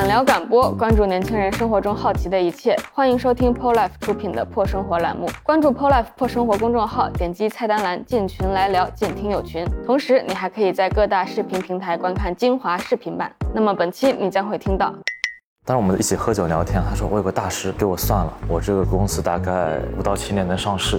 [0.00, 2.74] 敢聊敢播，关注年轻人生活中好奇的一切。
[2.94, 5.28] 欢迎收听 p o Life 出品的破生活栏目。
[5.42, 9.62] 关注 p o Life 破生活公众号，点击菜单栏进群来聊，进听友群。
[9.84, 13.30] 同时，你还可以在各大视频平台观看精华视频版。
[13.54, 14.90] 那么本期你将会听到。
[15.66, 20.98] 当时我们一起喝酒聊天，他说我有个大师给我算了，我这个公司大概五到七年能上市。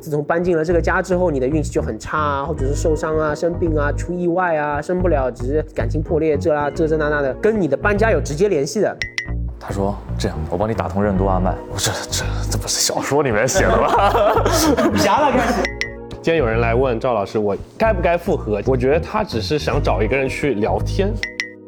[0.00, 8.96] 自从搬进了这个家之后，你的运气就很差啊，或者是受伤啊、生病啊、出意外啊、升不了职、感情破裂这啦这这那那的，跟你的搬家有直接联系的。
[9.60, 11.54] 他说这样，我帮你打通任督二脉。
[11.70, 14.10] 我这这这不是小说里面写的吗？
[14.90, 15.62] 武侠了开始。
[16.22, 18.62] 今天有人来问赵老师，我该不该复合？
[18.66, 21.12] 我觉得他只是想找一个人去聊天。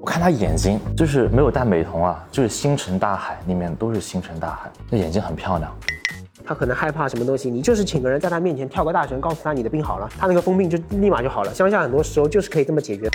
[0.00, 5.70] 我看他眼睛就是没有戴美瞳啊，就是星辰大海里面都是星辰大海，那眼睛很漂亮。
[6.44, 11.52] 他可能害怕什么东西，你就是请个人在他面前跳个大神，告诉他你的病好了，他那个疯病就立马就好了。
[11.54, 13.08] 乡下很多时候就是可以这么解决。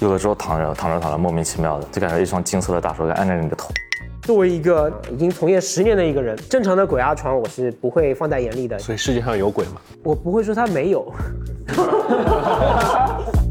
[0.00, 3.68] 有的时候躺着躺着躺着莫名其妙的，就感觉一双金色的大手在按着你的头。
[4.22, 8.78] 作为一个已经从业十年的一个人，正常的鬼压床我是不会放在眼里的。
[8.78, 9.80] 所以世界上有鬼吗？
[10.04, 11.10] 我不会说他没有。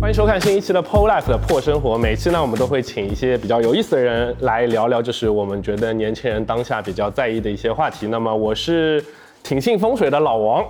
[0.00, 1.98] 欢迎收看新一期的 PO Life 的破生活。
[1.98, 8.06] 每期呢，我们都会请一些比较有意思的人来聊聊，就是我们觉得年轻人当下比较在意的一些话题。
[8.06, 9.04] 那么，我是
[9.42, 10.64] 挺信风水的老王，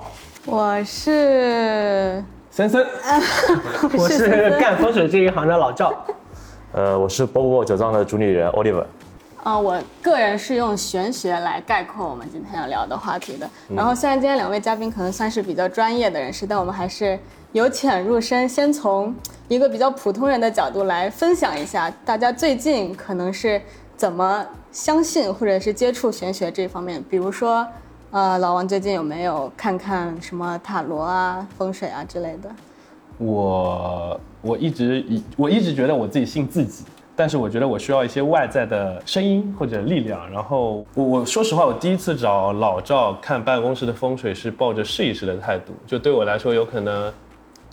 [0.46, 2.86] 我是森森，
[3.98, 5.92] 我是干风水这一行的老赵。
[6.72, 8.86] 呃，我是波波酒庄的主理人 Oliver。
[9.42, 13.48] 啊，我个人是用玄学来概括我们今天要聊的话题的。
[13.76, 17.18] 然后，虽然今天两位嘉宾可能算是比较专业的人士，但我们还是。
[17.52, 19.14] 由浅入深，先从
[19.48, 23.60] 一个比较普通人的角度来分享一下，大家最近可能是
[23.96, 27.02] 怎么相信或者是接触玄学这方面。
[27.08, 27.66] 比如说，
[28.10, 32.50] 呃，老王最近有没有看看什么塔罗啊、风水啊之类的？
[33.16, 36.84] 我我一直以我一直觉得我自己信自己，
[37.16, 40.30] 但是我觉得我需要一些外在的声音或者力量。
[40.30, 47.10] 然后我我说实话，我第一次找老赵看办公室的风水是抱着试一试的态度，就对我来说有可能。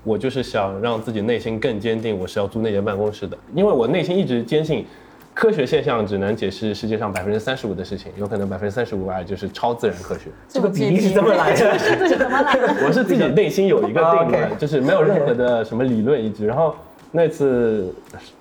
[0.05, 4.85] 我就是想让自己内心更坚定，我是要租那间办公室的，因为我内心一直坚信，
[5.33, 10.29] 科学现象只能解释世界上百分之三十五的事情，有可能百分之三十五啊就是超自然科学。
[10.47, 11.79] 这个比例是怎么来的？
[11.79, 12.85] 是 怎么来的？
[12.85, 16.45] 我是自己内心有一个定论， 就是没有任何的什么理论依据。
[16.45, 16.75] 然后
[17.11, 17.91] 那次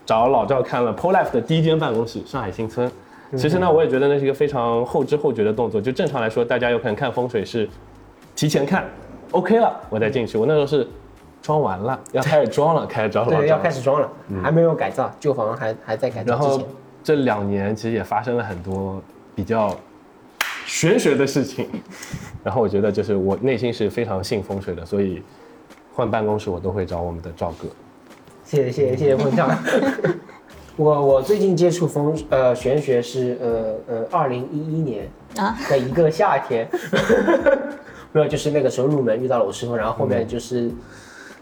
[0.04, 2.92] 找老赵看了 Pol Life 的第一间办公室上海新村，
[3.34, 5.81] 其实呢我也觉得那是一个非常后知后觉的动作。
[5.81, 7.66] 就正常来说，大家有可能看风水是
[8.36, 8.84] 提前看
[9.31, 10.36] ，OK 了我再进去。
[10.36, 10.86] 我那时候是。
[11.44, 13.37] 装完了，要开始装了，开始装了。
[13.37, 14.10] 对，要开始装了，
[14.43, 16.32] 还没有改造，旧房还还在改造。
[16.32, 16.62] 然后
[17.03, 19.03] 这两年其实也发生了很多
[19.34, 19.77] 比较
[20.65, 21.69] 玄学的事情，
[22.43, 25.22] 然后我觉得就是我内心是非常信风水的，所以
[25.94, 27.69] 换办公室我都会找我们的赵哥。
[28.43, 29.44] 谢谢谢谢谢谢。
[30.76, 35.06] 我我最近接触风呃玄学是呃呃二零一一年
[35.37, 36.66] 啊的一个夏天，
[38.12, 40.71] 没有就是那个时候入门遇到了我师傅，然后后面就是。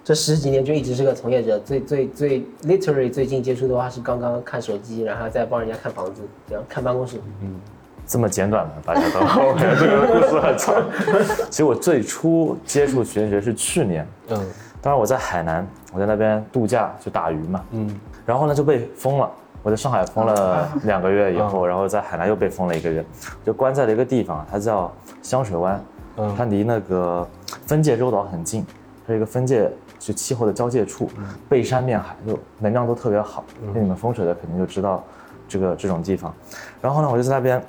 [0.05, 7.21] 这十几年就一直是个从业者，最最最 literally 最近接触的话是刚刚看手机，然后再帮人家看房子，这样看办公室。
[7.41, 7.61] 嗯，
[8.05, 10.75] 这么简短的，大家都， 这个故事很长。
[11.49, 14.45] 其实我最初接触玄学是去年，嗯，
[14.81, 19.31] 当时我在海南，我在那边度假就打鱼嘛，嗯，然后呢就被封了，
[19.63, 23.05] 我在上海封了两个月以后，然后在海南又被封了一个月，
[23.47, 24.93] 就关在了一个地方，它叫
[25.23, 25.85] 香水湾，
[26.17, 27.25] 嗯，它离那个
[27.69, 28.67] 分界洲岛很近，
[29.07, 29.71] 是一个分界。
[30.05, 31.09] 是气候的交界处，
[31.49, 33.45] 背山面海，就能量都特别好。
[33.73, 35.05] 那你们风水的肯定就知道
[35.47, 36.35] 这个这种地方。
[36.81, 37.65] 然后呢，我就在那边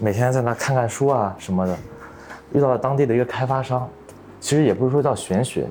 [0.00, 1.78] 每天在那看看书啊什么的，
[2.52, 3.88] 遇到了当地的一个开发商，
[4.40, 5.68] 其实也不是说叫玄学，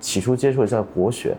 [0.00, 1.36] 起初接触的叫国学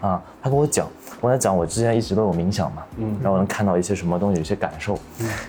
[0.00, 0.22] 啊。
[0.40, 0.86] 他跟我讲，
[1.20, 2.84] 我跟他讲我之前一直都有冥想嘛，
[3.20, 4.96] 然后我能看到一些什么东西，有些感受。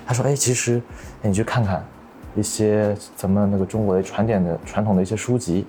[0.03, 0.81] 他说，哎，其实
[1.21, 1.85] 你去看看
[2.35, 5.67] 一些咱们那个中国的传点的传统的一些书籍。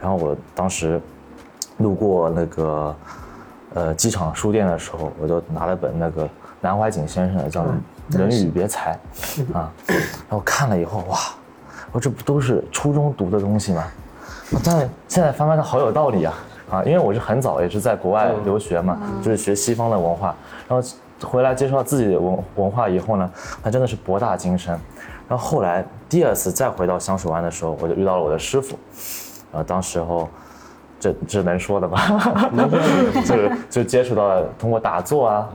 [0.00, 0.98] 然后我当时。
[1.78, 2.96] 路过那个
[3.74, 6.28] 呃机场书店的时候，我就拿了本那个
[6.60, 7.62] 南怀瑾先生的叫
[8.10, 8.98] 《论语别裁》
[9.56, 11.18] 啊， 然后看了以后哇，
[11.90, 13.84] 我这不都是初中读的东西吗？
[14.62, 14.78] 但
[15.08, 16.34] 现在翻翻它好有道理啊
[16.70, 16.82] 啊！
[16.84, 20.34] 因为我是很早也是在国外留学嘛，就是学西方的文化，
[20.68, 20.88] 然后
[21.26, 23.30] 回来接触到自己的文文化以后呢，
[23.62, 24.78] 那真的是博大精深。
[25.28, 28.78] 然后后来第二次再回到香水湾的时候，我就遇到了我的师傅，
[29.52, 30.28] 呃，当时候。
[31.02, 31.98] 这只能说的吧？
[33.26, 33.36] 就
[33.68, 35.48] 就接触到通过打坐啊，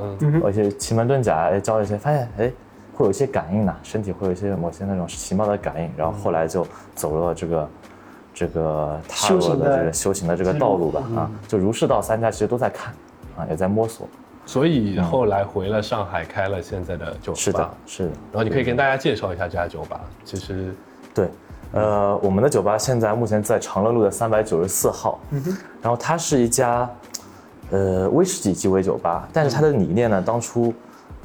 [0.44, 2.52] 而且奇门遁甲哎教一些，发现哎
[2.94, 7.70] 会有一些感应呐，身体会有一些某些那种奇妙的感应，然后后来就走了这个
[8.34, 12.94] 这个踏入的这个修行的这个道路吧啊，就儒释道三家其实都在看
[13.38, 14.06] 啊，也在摸索
[14.46, 17.38] 所以后来回了上海，开了现在的酒吧。
[17.38, 18.10] 是的，是的。
[18.32, 20.00] 然后你可以跟大家介绍一下这家酒吧。
[20.24, 20.74] 其实，
[21.14, 21.28] 对，
[21.72, 25.20] 呃，我们的酒吧现在目前在长乐路的三百九十四号。
[25.32, 25.58] 嗯哼。
[25.82, 26.90] 然后它是一家，
[27.72, 30.74] 呃，威士忌鸡尾酒吧，但是它的理念呢，当初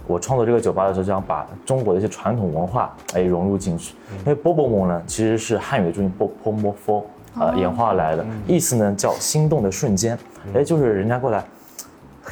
[0.06, 3.94] 我创作这个酒吧的时候，想把中国的一些传统文化哎融入进去。
[4.20, 7.04] 因为波波梦呢，其实是汉语的注音波波摩 f
[7.38, 10.18] 呃演化来的，意思呢叫心动的瞬间。
[10.54, 11.44] 哎，就是人家过来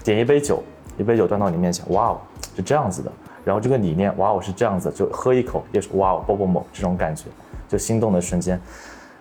[0.05, 0.63] 点一杯酒。
[0.99, 2.19] 一杯酒端到你面前，哇哦，
[2.55, 3.11] 是这样子的。
[3.43, 7.25] 然后这个理念，哇哦，是这样子，就喝一口也是哇哦，啵啵啵这种感觉，
[7.71, 8.61] 就心动的瞬间。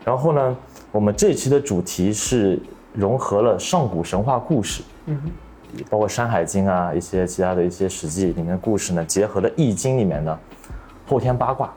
[0.03, 0.57] 然后呢，
[0.91, 2.59] 我们这期的主题是
[2.93, 5.21] 融合了上古神话故事，嗯，
[5.89, 10.37] 包括《山海经》啊，一些其他的一些史记里面的故事呢，结合了《易经》里面的
[11.07, 11.71] 后天八卦。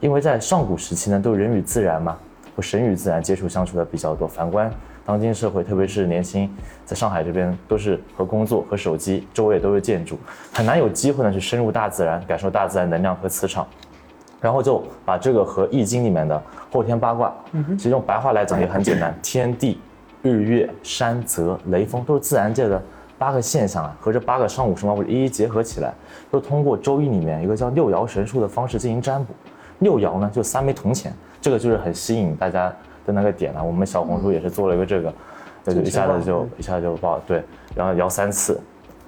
[0.00, 2.16] 因为在上古时期呢，都人与自然嘛，
[2.56, 4.26] 和神与自然接触相处的比较多。
[4.26, 4.70] 反观
[5.06, 6.50] 当今社会，特别是年轻，
[6.84, 10.18] 在上海这边都是和工作和手机，周围都是建筑，
[10.52, 13.66] 很难有机会呢去深入大自然，感受大自然能量和磁场。
[14.44, 17.32] 然后就把这个和《易经》里面的后天八卦，
[17.78, 19.80] 其实用白话来讲也很简单： 天地、
[20.20, 22.78] 日月、山泽、雷锋，都是自然界的
[23.16, 25.94] 八个现象啊，和这八个上古神话故事一一结合起来，
[26.30, 29.32] 又通过《周易》里面一个叫六爻神术的方式进行占卜。
[29.78, 32.70] 六爻呢，就三枚铜钱，这个就是很吸引大家。
[33.06, 35.12] 的那个点啊，我们小红书也是做了一个这个，
[35.66, 37.44] 就一下子就一下子就爆对，
[37.76, 38.58] 然后摇三次，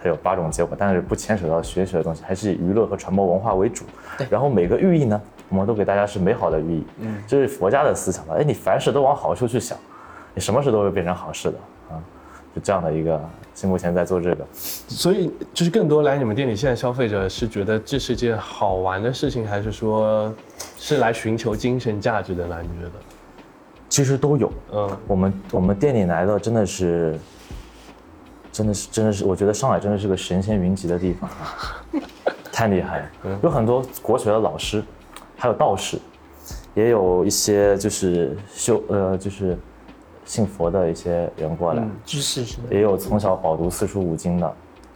[0.07, 3.85] 还有八种结果，但是不牵扯到学习的东西，还是以娱乐和传播文化为主。
[4.17, 8.35] 对，然后每个寓意呢，我们都给大家是美好的寓意，嗯，这是佛家的思想吧？
[8.39, 9.77] 哎，你凡事都往好处去想，
[10.33, 11.59] 你什么事都会变成好事的
[11.91, 11.99] 啊，
[12.55, 13.21] 就这样的一个，
[13.53, 14.47] 现目前在做这个。
[14.53, 20.33] 所以就是更多来你们店里，现在消费者是觉得这是件好玩的事情，还是说
[20.79, 22.57] 是来寻求精神价值的呢？
[22.63, 22.93] 你觉得？
[23.89, 27.17] 其实都有，嗯，我们我们店里来的真的是，
[28.57, 31.29] 真的是真的是，我觉得上海真的是个神仙云集的地方，
[32.51, 34.83] 太厉害了，有很多国学的老师，
[35.37, 35.99] 还有道士，
[36.73, 39.59] 也有一些就是修呃就是
[40.25, 44.51] 信佛的一些人过来，知识是，也有从小饱读四书五经的，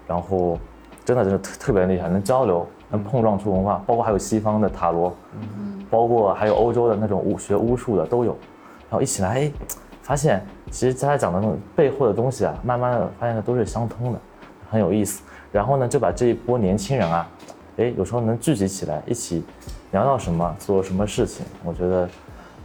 [0.06, 0.58] 然后
[1.04, 8.34] 真的真的特特别厉害，能交流，能碰撞出文化，包括还有西方的塔罗，嗯，包括还有欧洲的那种巫学巫术的都有。
[8.88, 9.52] 然后一起来，哎，
[10.10, 14.18] 发现其实他讲的那种背后的东西啊，慢慢的发现的都是相通的，
[14.68, 15.22] 很有意思。
[15.52, 17.30] 然后呢，就把这一波年轻人啊，
[17.76, 19.44] 哎，有时候能聚集起来，一起
[19.92, 22.10] 聊到什么，做什么事情，我觉得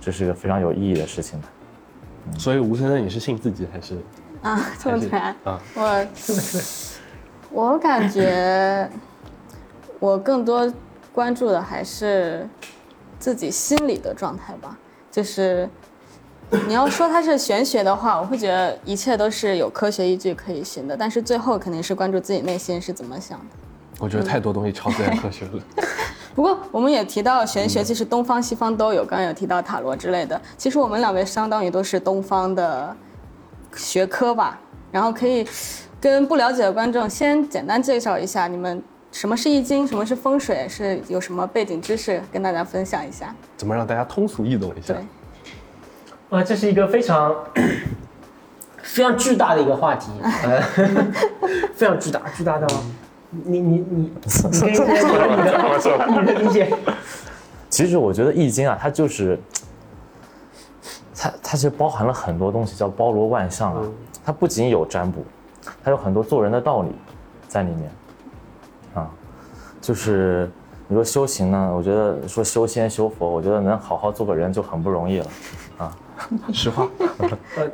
[0.01, 2.39] 这是一个非常有意义的事情的。
[2.39, 3.95] 所以吴先生，你是信自己还是？
[4.42, 5.62] 啊，这么难啊！
[5.77, 6.07] 我
[7.51, 8.89] 我感觉
[10.00, 10.74] 我更多
[11.13, 12.50] 关注的还是
[13.19, 14.75] 自己心理的状态吧，
[15.12, 15.69] 就是。
[16.68, 20.95] 你要说它是玄学的话，我会觉得一切都是有科学依据可以寻的。
[20.95, 23.45] 但是最后肯定是关注自己内心是怎么想的。
[24.00, 25.51] 我觉得太多东西超自然科学了。
[26.36, 29.06] 不过我们也提到玄学，其实东方西方都有。
[29.06, 32.95] 刚刚有提到塔罗之类的，其实我们两位相当于都是东方的
[33.75, 34.59] 学科吧。
[34.92, 35.47] 然后可以
[36.00, 38.81] 跟不了解的观众先简单介绍一下，你们
[39.12, 43.33] 什么是易经，什么是风水，是有什么背景知识跟大家分享一下。
[43.57, 44.94] 怎么让大家通俗易懂一下？
[44.94, 45.06] 对。
[46.30, 47.36] 啊，这是一个非常
[48.81, 50.11] 非常巨大的一个话题，
[50.44, 50.61] 呃，
[51.76, 52.68] 非常巨大，巨大到
[53.30, 56.73] 你你你你可以 你的你的理解。
[57.69, 59.40] 其实我觉得《易经》啊，它就是
[61.16, 63.81] 它它其实包含了很多东西，叫包罗万象啊。
[64.23, 65.23] 它不仅有占卜，
[65.83, 66.90] 它有很多做人的道理
[67.47, 67.92] 在里面
[68.95, 69.09] 啊。
[69.80, 70.49] 就是
[70.88, 75.28] 你说修行呢，我觉得说修仙修佛，我觉得能好好做个人就很不容易了
[75.78, 75.95] 啊。
[76.54, 76.88] 实话，
[77.57, 77.69] 呃，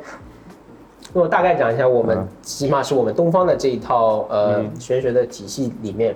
[1.12, 6.14] 我大概讲一下，我们起码是我们东方的这一套呃玄学的体系里面，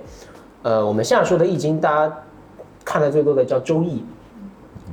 [0.63, 2.15] 呃，我们现在说的易经，大家
[2.83, 4.03] 看的最多的叫周易，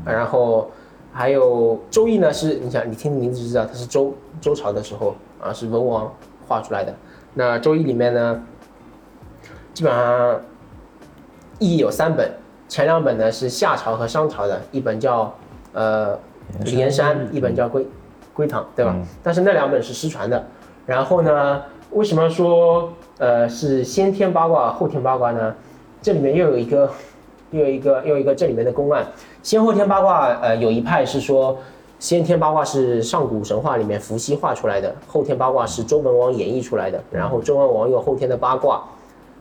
[0.04, 0.70] 然后
[1.12, 6.12] 还有周易呢，是你想你听名字就知道，它是周周朝的时候啊，是文王
[6.46, 6.94] 画出来的。
[7.34, 8.42] 那周易里面呢，
[9.72, 10.40] 基本上
[11.58, 12.30] 易有三本，
[12.68, 15.34] 前两本呢是夏朝和商朝的，一本叫
[15.72, 16.18] 呃。
[16.64, 17.86] 连山一本叫《归
[18.32, 18.96] 归堂》，对吧？
[19.22, 20.44] 但是那两本是失传的。
[20.86, 25.54] 然后呢，为什么说呃是先天八卦后天八卦呢？
[26.02, 26.90] 这里面又有一个
[27.50, 29.06] 又有一个又有一个这里面的公案。
[29.42, 31.56] 先后天八卦，呃，有一派是说
[31.98, 37.02] 先天八卦是上古神话里面伏羲画出来的，后天八卦是周文王演绎出来的。
[37.10, 38.84] 然后周文王用后天的八卦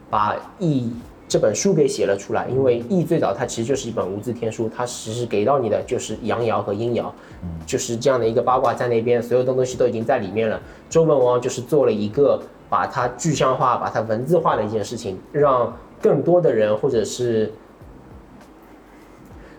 [0.09, 0.91] 把易。
[1.27, 7.05] 这本书给写了出来，因为易最早它其实就是一本无字天书，它其实给到你的就是阳爻和阴爻，
[7.65, 10.61] 就是这样的一个八卦在那边，所有的东西都已经在里面了。
[10.89, 12.39] 周文王就是做了一个
[12.69, 17.51] 把它具象化、把它文字化的一件事情，让更多的人或者是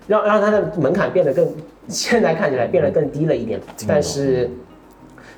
[0.07, 1.49] 让让它的门槛变得更
[1.89, 3.61] 现在看起来变得更低了一点。
[3.89, 4.49] 但是，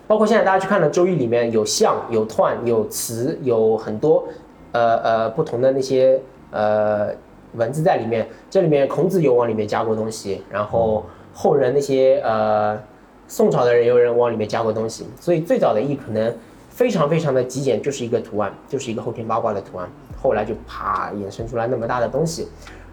[0.07, 4.29] 包括现在大家去看的《周易》里面有象、有彖、有辞，有很多
[4.77, 7.09] 呃呃不同的那些呃
[7.55, 8.27] 文字在里面。
[8.51, 12.79] 这里面孔子有往里面加过东西，然后后人那些呃
[13.27, 16.35] 宋朝的人有人往里面加过东西，所以最早的易可能。
[16.69, 19.89] 非常非常的极简，就是一个图案，就是一个后天八卦的图案。
[20.23, 22.49] 后来就啪衍生出来那么大的东西，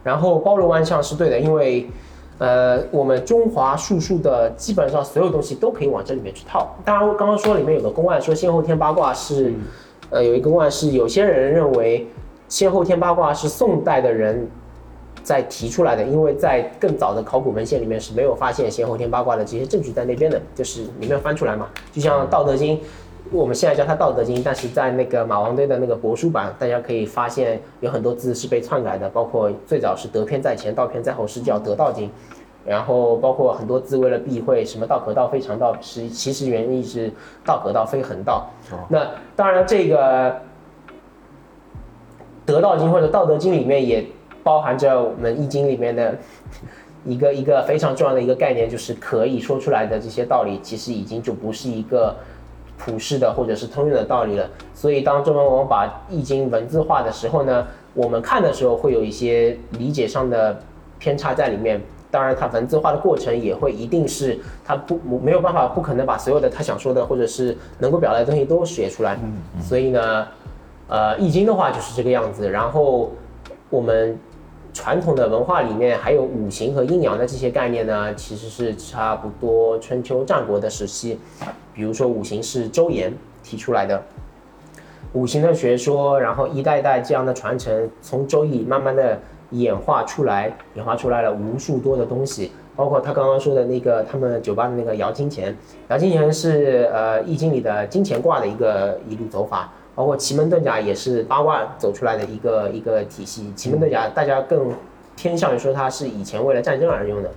[0.06, 1.86] 然后包罗万象是对的，因为，
[2.38, 6.74] 呃，我们中华术数的基本上所有东西都可以往这里面去套。
[6.86, 9.54] 当然，刚刚说里面有个公案，说先后天八卦是，
[10.10, 12.08] 呃，有一个公案是有些人认为
[12.48, 14.48] 先后天八卦是宋代的人
[15.24, 22.78] 在提出来的，因为在更早的考古文献里面是没有发现先后天八卦的这些证据在那边的，就是你没有翻出来嘛，就像《道德经》。
[23.32, 32.08] 我们现在叫它《道德经》，但是在那个马王堆的那个帛书版，大家可以发现有很多字是被篡改的，包括最早是“德”篇在前，“道”篇在后，是叫《德道经》。
[32.66, 37.12] 然后包括很多字为了避讳什么“道可道，非常道”，是其实原意是
[37.46, 38.48] “道可道，非恒道”。
[38.90, 40.32] 那当然，这个
[42.46, 44.06] 《德道经》或者《道德经》里面也
[44.44, 46.18] 包含着我们《易经》里面的
[47.06, 52.16] 一个一个非常重要的一个概念，就是可以说出来的这些道理，其实已经就不是一个。
[52.76, 60.60] 普世的或者是通用的道理了，所以当中文王把易经文字化的时候呢，我们看的时候会有一些理解上的
[60.98, 61.80] 偏差在里面。
[62.14, 69.18] 当然，它文字化的过程也会一定是他不没有办法不可能把所有的他想说的或者是能够表达的东西都写出来。
[69.24, 70.28] 嗯所以呢，
[70.88, 72.48] 呃，易经的话就是这个样子。
[72.48, 73.12] 然后
[73.72, 74.16] 我们
[74.76, 81.20] 传统的文化里面还有五行和阴阳的这些概念呢，其实是差不多春秋战国的时期。
[81.74, 84.00] 比如说五行是周衍提出来的，
[85.14, 89.20] 五行的学说，然后一代代这样的传承，从周易慢慢的
[89.54, 95.56] 演化出来，演化出来了无数多的东西，包括他刚刚说的那个他们酒吧的那个摇金钱，
[95.90, 104.74] 摇金钱是呃易经里的金钱卦的一个一路走法，包括奇门遁甲也是八卦走出来的一个一个体系，奇门遁甲大家更
[105.16, 107.30] 偏向于说它是以前为了战争而用的。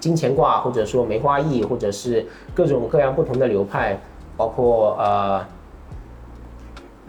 [0.00, 3.96] 金钱卦，或者说梅花易，或者是各种各样不同的流派，
[4.36, 5.46] 包括呃，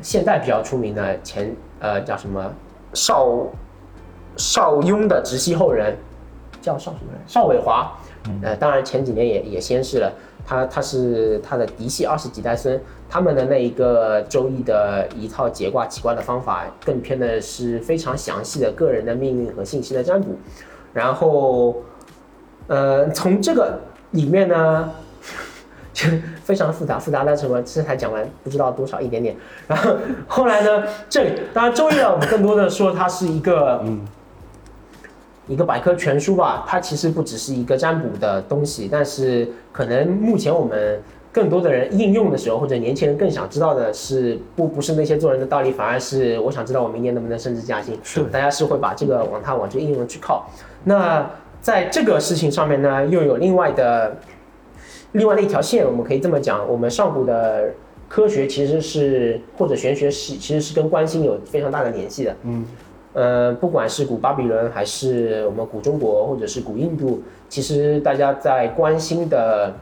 [0.02, 2.54] 现在比较出名的前呃叫什么？
[2.94, 3.26] 少
[4.38, 5.96] 邵雍的直系后人，
[6.62, 7.22] 叫邵什么人？
[7.28, 7.92] 邵伟华。
[8.42, 10.12] 呃，当然前几年也也先逝了。
[10.46, 20.36] 他他是他的嫡系二十几代孙，他们的那一个周易的一套解卦起卦的方法，更偏的是非常详细的个人的命运和信息的占卜，
[20.94, 21.76] 然后。
[22.68, 23.78] 呃，从这个
[24.12, 24.90] 里面呢，
[25.92, 26.08] 就
[26.42, 27.62] 非常复杂，复杂到什么？
[27.64, 29.36] 这才讲完不知道多少一点点。
[29.68, 29.96] 然后
[30.26, 34.06] 后来呢，这里当然周易呢，我们更多的说它是一个嗯，
[35.52, 36.64] 一个百科全书吧。
[36.68, 41.00] 它其实不只是一个占卜的东西，但是可能目前我们
[41.32, 48.00] 更多的人应用的时候，或者年轻人更想知道的是，不不是那些做人的道理，反而是我想知道我明年能不能升职加薪。
[48.04, 50.50] 是，大家是会把这个往它往这应用去靠。
[50.84, 51.30] 那。
[51.62, 54.18] 在这个事情上面呢，又有另外的
[55.12, 57.72] 另外的一条线，我们可以这么讲，我们上古的
[58.10, 62.36] 科学其实是或者玄学是其实是跟关心有非常大的联系的。
[62.46, 62.66] 嗯，
[63.14, 69.74] 呃，不管是古巴比伦还是我们古中国或者是古印度，其实大家在关心的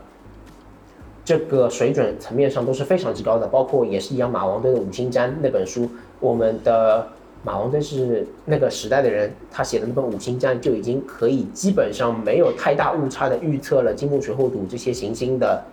[1.24, 7.08] 这个水准层面上都是非常之高的，包括也是一样，马王堆的《五行占》那本书，我们的。
[7.42, 15.64] 马王堆是那个时代的人，他写的那本《五行占》就已经可以基本上没有太大误差的预测了金木水火土这些行星的，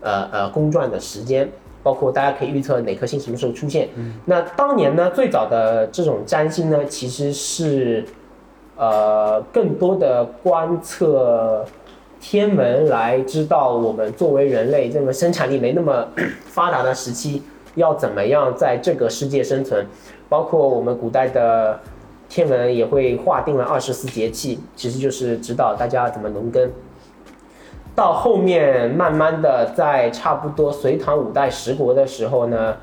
[0.00, 1.48] 呃呃公转的时间，
[1.82, 3.88] 包括大家可以预测哪颗星什么时候出现。
[4.24, 8.04] 那当年呢，最早的这种占星呢，其实是，
[8.76, 11.64] 呃，更多的观测
[12.20, 16.06] 天文来知道我们作为人类这么生产力没那么
[16.46, 17.42] 发达的时期，
[17.76, 19.86] 要怎么样在这个世界生存。
[20.28, 21.80] 包括我们古代的
[22.28, 26.70] 天文也会划定了二十四节气，其实就是指导大家怎么农耕。
[28.00, 32.74] 到后面慢慢的，在差不多隋唐五代十国的时候呢，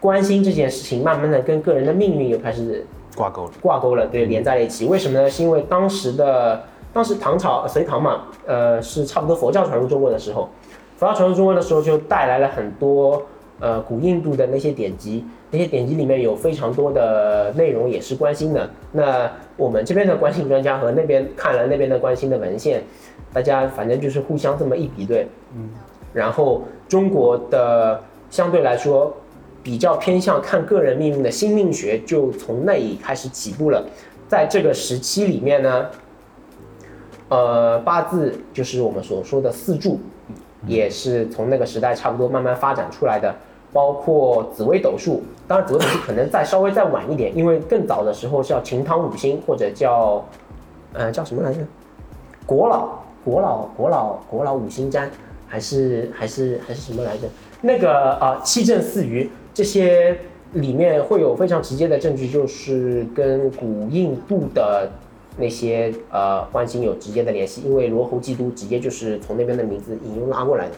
[0.00, 4.86] 关心这件事情，慢慢的跟个人的命运又开始挂钩了，挂钩了，对，连在了一起。
[4.86, 5.30] 为什么呢？
[5.30, 10.48] 是因为当时的当时唐朝隋唐嘛，呃，是差不多佛教传入中国的时候，
[10.96, 13.22] 佛教传入中国的时候就带来了很多
[13.60, 15.24] 呃古印度的那些典籍。
[15.48, 18.68] 那些典籍里面有非常多的内容，也是关心的。
[18.90, 22.82] 那我们这边的关心专家和那边看了那边的关心的文献，
[23.36, 25.68] 大家反正就是互相这么一比对，嗯。
[26.14, 29.14] 然后中国的相对来说
[29.62, 33.84] 比较偏向看个人命运的新命学就从那里开始起步了。
[34.26, 35.86] 在这个时期里面呢，
[37.28, 40.00] 呃，八字就是我们所说的四柱，
[40.66, 43.34] 也是从那个时代差不多慢慢发展出来的。
[43.70, 50.24] 包括紫微斗数，当然紫微斗数可能再稍微再晚一点，因为更早的时候叫秦唐五星或者叫，
[50.94, 51.60] 呃，叫什么来着？
[52.46, 55.10] 国老国老国老国老五星占，
[55.48, 57.26] 还是还是还是什么来着？
[57.60, 60.16] 那个啊，七正四余这些
[60.52, 64.88] 里面会有非常直接的证据，就是跟古印度的
[65.36, 70.74] 那些呃关星有直接的联系，因为罗侯基督直接就是从那边的名字引用拉过来的。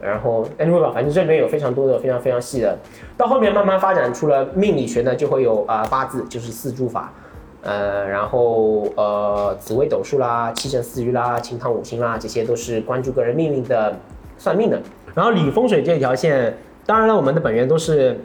[0.00, 2.76] 然后 anyway 吧，反正这里面有非常多的非常非常细的，
[3.16, 7.12] 到后面慢慢发展出了命理学呢，就会有啊八字，就是四柱法，
[7.62, 13.96] 呃，然后呃紫微斗数啦、七神四余啦、清汤五星啦，这些都是关注个人命运的
[14.36, 14.80] 算命的。
[15.14, 18.20] 然后理风水这条线，当然了，我们的本源都是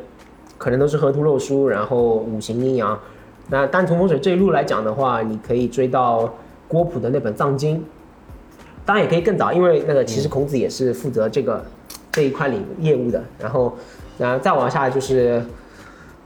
[0.58, 2.98] 可能都是河图洛书，然后五行阴阳。
[3.50, 6.32] 那单从风水这一路来讲的话，你可以追到
[6.68, 7.84] 郭璞的那本藏经。
[8.86, 11.64] 当然也可以更早，因为那个其实孔子也是负责这个
[12.12, 13.24] 这一块领业务的。
[13.40, 13.74] 然后，
[14.18, 15.44] 然后再往下就是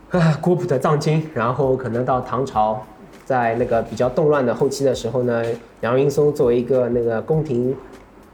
[0.09, 2.83] 啊郭璞的藏经，然后可能到唐朝，
[3.27, 5.43] 在那个比较动乱的后期的时候呢，
[5.81, 7.75] 杨云松作为一个那个宫廷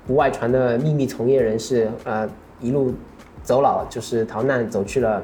[0.05, 2.29] 不外传的秘密从业人士，呃，
[2.61, 2.93] 一路
[3.41, 5.23] 走老，就是逃难走去了，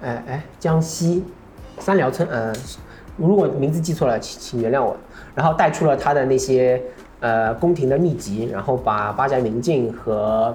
[0.00, 1.22] 哎哎江西
[1.78, 2.50] 三寮村，呃，
[3.18, 4.96] 如果名字记错了，请请原谅我。
[5.34, 6.82] 然后带出了他的那些。
[7.24, 10.52] 呃，宫廷的秘籍，然后把八宅明镜和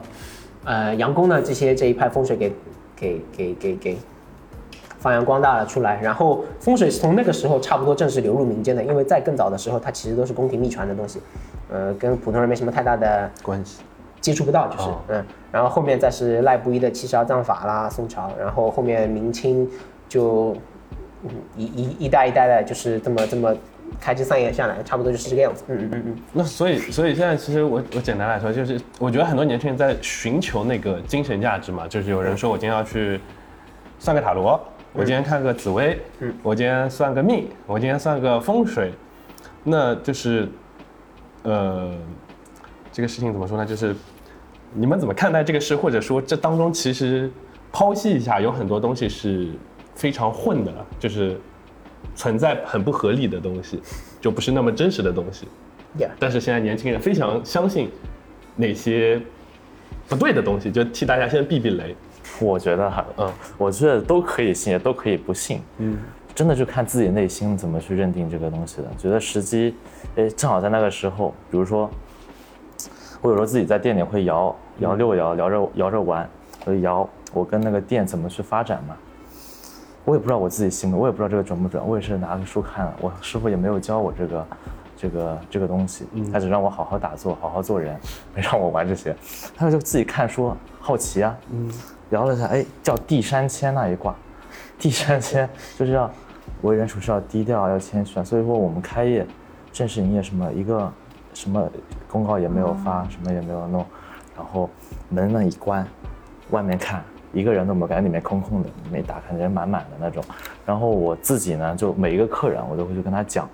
[0.65, 2.53] 呃杨公的这些这一派风水给
[2.93, 3.97] 给给给给
[5.07, 5.97] 发扬光大了出来。
[6.01, 11.21] 然后风水是从那个时候差不多正式流入民间的，因为在更早的时候，它其实都是宫廷秘传的东西，
[11.71, 13.81] 呃，跟普通人没什么太大的关系，
[14.19, 15.23] 接触不到，就是嗯。
[15.49, 19.65] 然后后面再是赖布衣的七十二藏法啦，宋朝，然后后面明清
[20.09, 20.53] 就
[21.55, 23.55] 一一一代一代的，就是这么这么。
[24.01, 25.63] 开枝散叶下来，差不多就是这个样子。
[25.69, 26.15] 嗯嗯嗯嗯。
[26.33, 33.17] 那所以，所以现在其实我我简单来说，就是我觉得很多年轻人在寻求那个精神价值嘛，就是有人说我今天要去
[33.97, 34.59] 算个塔罗，
[34.93, 38.91] 我今天看个紫薇，嗯，我今天算个命，我今天算个风水，
[39.63, 40.47] 那就是，
[41.43, 41.93] 呃，
[42.91, 43.65] 这个事情怎么说呢？
[43.65, 43.95] 就是
[44.73, 47.31] 你们怎么看待这个事，或者说这当中其实
[47.71, 49.49] 剖析一下，有很多东西是
[49.95, 51.39] 非常混的，就是。
[52.15, 53.79] 存在很不合理的东西，
[54.21, 55.47] 就不是那么真实的东西。
[56.19, 57.89] 但是现在年轻人非常相信
[58.55, 59.21] 那些
[60.07, 61.95] 不对的东西，就替大家先避避雷。
[62.39, 65.61] 我觉得哈，嗯，我觉得都可以信，也都可以不信。
[65.77, 65.97] 嗯，
[66.35, 68.87] 真的就看自己内心怎么去认定这个东西的。
[68.97, 69.75] 觉得时机，
[70.15, 71.33] 哎，正好在那个时候。
[71.49, 71.89] 比如说，
[73.21, 76.29] 我有时候自己在店里会摇摇六摇，摇着摇着玩，
[76.65, 78.95] 我摇我跟那个店怎么去发展嘛。
[80.05, 81.85] 我也不知道我自己信的，我也不知道这个准不准。
[81.85, 84.47] 我也是拿个书看了，我师傅也没有教我这个，
[84.95, 87.93] 这个这个东西，他只让我好好打坐，好好做人，
[88.33, 89.13] 没让我玩这些。
[89.57, 91.69] 他就自己看书，好奇啊，嗯，
[92.09, 94.15] 聊了一下，哎，叫地山谦那一卦，
[94.79, 96.09] 地山谦就是要
[96.61, 98.23] 为人处事要低调，要谦虚啊。
[98.23, 99.25] 所以说我们开业，
[99.71, 100.91] 正式营业什么一个
[101.33, 101.69] 什么
[102.09, 103.85] 公告也没有发，什么也没有弄，
[104.35, 104.69] 然后
[105.09, 105.87] 门呢一关，
[106.51, 107.03] 外面看。
[107.33, 110.23] 一个人都没有，感觉里面空空的，没打开，人满满的那种。
[110.65, 113.47] 然后我自己呢，就每一个客人，我都会去跟他讲，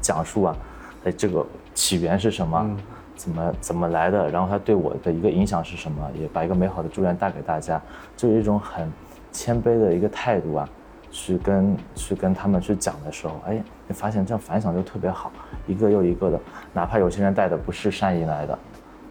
[0.00, 0.56] 讲述啊，
[1.04, 2.78] 哎，这个起源是什么，
[3.16, 7.80] 怎么怎么来的，然后他对我的一个影响是什么，也把一个美好的祝愿带给大家，
[8.16, 8.88] 就有一种很
[9.32, 10.68] 谦卑的一个态度啊，
[11.10, 15.32] 去跟去跟他们去讲的时候，哎，你发现这样反响就特别好，
[15.66, 16.40] 一个又一个的，
[16.72, 18.58] 哪怕有些人带的不是善意来的，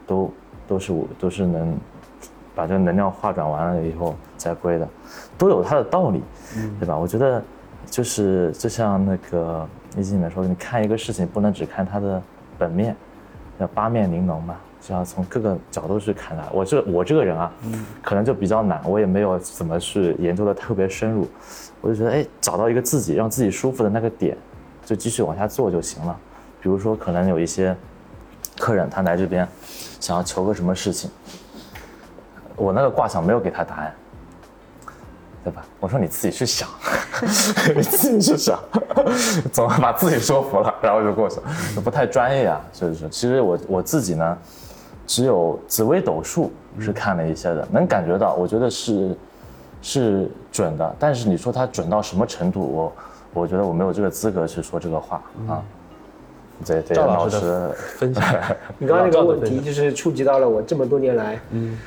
[0.08, 0.32] 都
[0.68, 1.78] 都是我都是能。
[2.58, 4.88] 把这个能量化转完了以后再归的，
[5.38, 6.24] 都有它的道理，
[6.80, 6.98] 对吧？
[6.98, 7.44] 我觉得
[7.86, 12.24] 就是就像那个易经里面说，你看一个事情不能只看它的
[12.58, 12.96] 本面，
[13.60, 16.44] 要八面玲珑嘛，就要从各个角度去看它。
[16.52, 17.52] 我这我这个人啊，
[18.04, 21.28] 可能就比较难，我也没有怎么去研究的特别深入，
[21.82, 24.38] 我就觉得哎，找到一个自己让自己舒服的那个点，
[24.86, 26.18] 就继续往下做就行了。
[26.62, 27.76] 比如说，可能有一些
[28.58, 29.48] 客人他来这边
[30.00, 31.10] 想要求个什么事情。
[32.56, 33.94] 我那个卦象没有给他答案，
[35.46, 35.64] 对吧？
[35.80, 36.68] 我说你自己去想，
[37.76, 38.60] 你自己去想，
[39.54, 44.36] 总把自己说服了，然后就过去了，不太专业啊，所以说，其实我我自己呢，
[45.06, 49.16] 只有紫微斗数是看了一些的，能感觉到，我觉得是
[49.84, 50.96] 是准的。
[50.98, 52.94] 但是你说它准到什么程度，我
[53.42, 55.62] 我觉得我没有这个资格去说这个话啊。
[56.66, 58.24] 对对，赵老师分享，
[58.80, 61.78] 你刚刚那个问题就是触及到了我这么多年来，嗯。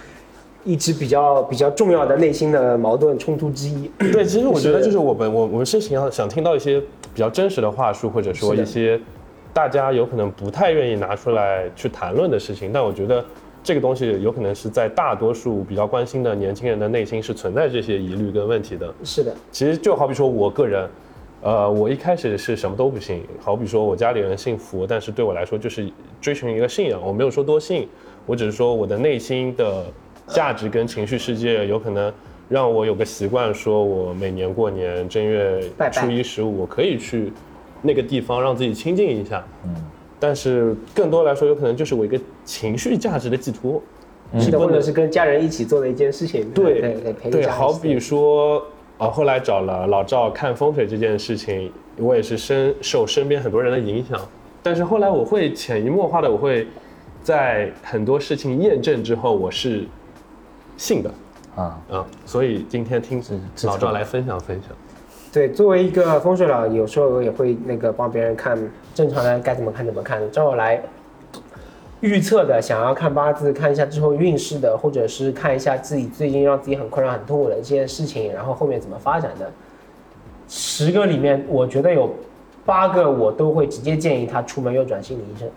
[0.69, 3.91] 一直比较比较重要的内心的矛盾冲突之一。
[4.13, 6.79] 对，其实我觉得就是我们我我们是想要想听到一些
[7.15, 9.01] 比较真实的话术，或者说一些
[9.55, 12.71] 大家有可能不太愿意拿出来去谈论的事情。
[12.71, 13.25] 但我觉得
[13.63, 18.93] 这个东西有可能是在大多数比较关心的年轻人的内心是存在这些疑虑跟问题的。
[19.03, 20.87] 是的，其实就好比说我个人。
[21.41, 25.89] 呃，我一开始是什么都不信，好比说我家里人信佛，但是对我来说就是
[26.21, 27.89] 追寻一个信仰，我没有说多信，
[28.27, 29.85] 我只是说我的内心的
[30.29, 32.13] 价值跟情绪世界有可能
[32.49, 35.61] 让我有个习惯，说我每年过年正月
[35.91, 37.33] 初一十五，我可以去
[37.83, 39.45] 那个地方让自己清静一下。
[39.65, 39.75] 嗯，
[40.21, 43.83] 但是更多来说，有可能就是我一个情绪价值的寄托，
[44.39, 46.49] 是的，或者是跟家人一起做的一件事情。
[46.51, 48.63] 对对对，好比说。
[48.99, 54.21] 啊，后来找了老赵看风水这件事情，我也是深受身边很多人的影响。
[54.61, 56.67] 但是后来我会潜移默化的，我会
[57.23, 59.87] 在很多事情验证之后，我是
[60.79, 61.11] 信的
[61.55, 62.07] 啊啊。
[62.25, 63.23] 所以今天听
[63.65, 64.71] 老赵来分享分享。
[65.31, 68.59] 对，作为一个风水佬，有时候也会那个帮别人看，
[68.95, 70.83] 正常人该怎么看怎么看，找我来。
[72.01, 79.51] 预测的，想要看八字，看一下之后运势的，或者是看一下自己最近让自己很困扰、很痛苦的一件事情，然后后面怎么发展的。
[80.47, 82.15] 十个里面，我觉得有
[82.65, 85.49] 八个我都会直接建议他出门右转心理医生。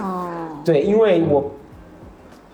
[0.00, 0.62] 哦。
[0.64, 1.50] 对，因为我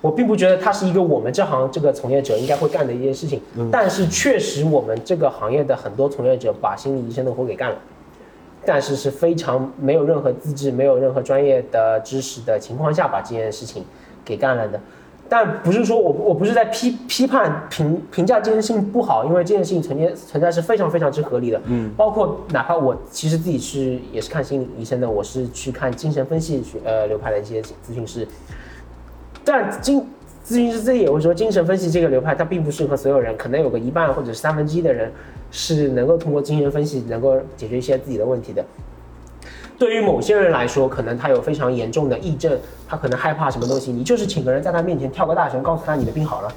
[0.00, 7.76] 我并不觉得他是一个我们这行这个从业者应该会干的一件事情，但是确实我们这个行业的很多从业者把心理医生的活给干了。
[8.62, 13.82] 但是是非常没有任何资质、没有任何专业的知识的情况下把这件事情
[14.22, 14.78] 给干了的，
[15.30, 21.58] 但不是说我我不是在批批判评评价这件事情不好，因为这件事情存在存在是非常非常之合理的。
[21.68, 28.28] 嗯，包括哪怕我其实自己是也是看心理医生的，我是去看精神分析学呃流派的一些咨询师，
[29.44, 30.06] 但精
[30.44, 35.10] 咨询师自己也会说，精神分析这个流派它并不适合所有人，可能有个一半或者是三分之一的人。
[35.52, 38.64] 是能够通过精神分析能够解决一些自己的问题的。
[39.76, 46.54] 对于某些人来说，可能他有非常严重的癔症，他可能害怕什么东西，你就是请个人在他面前跳个大神，告诉他你的病好了，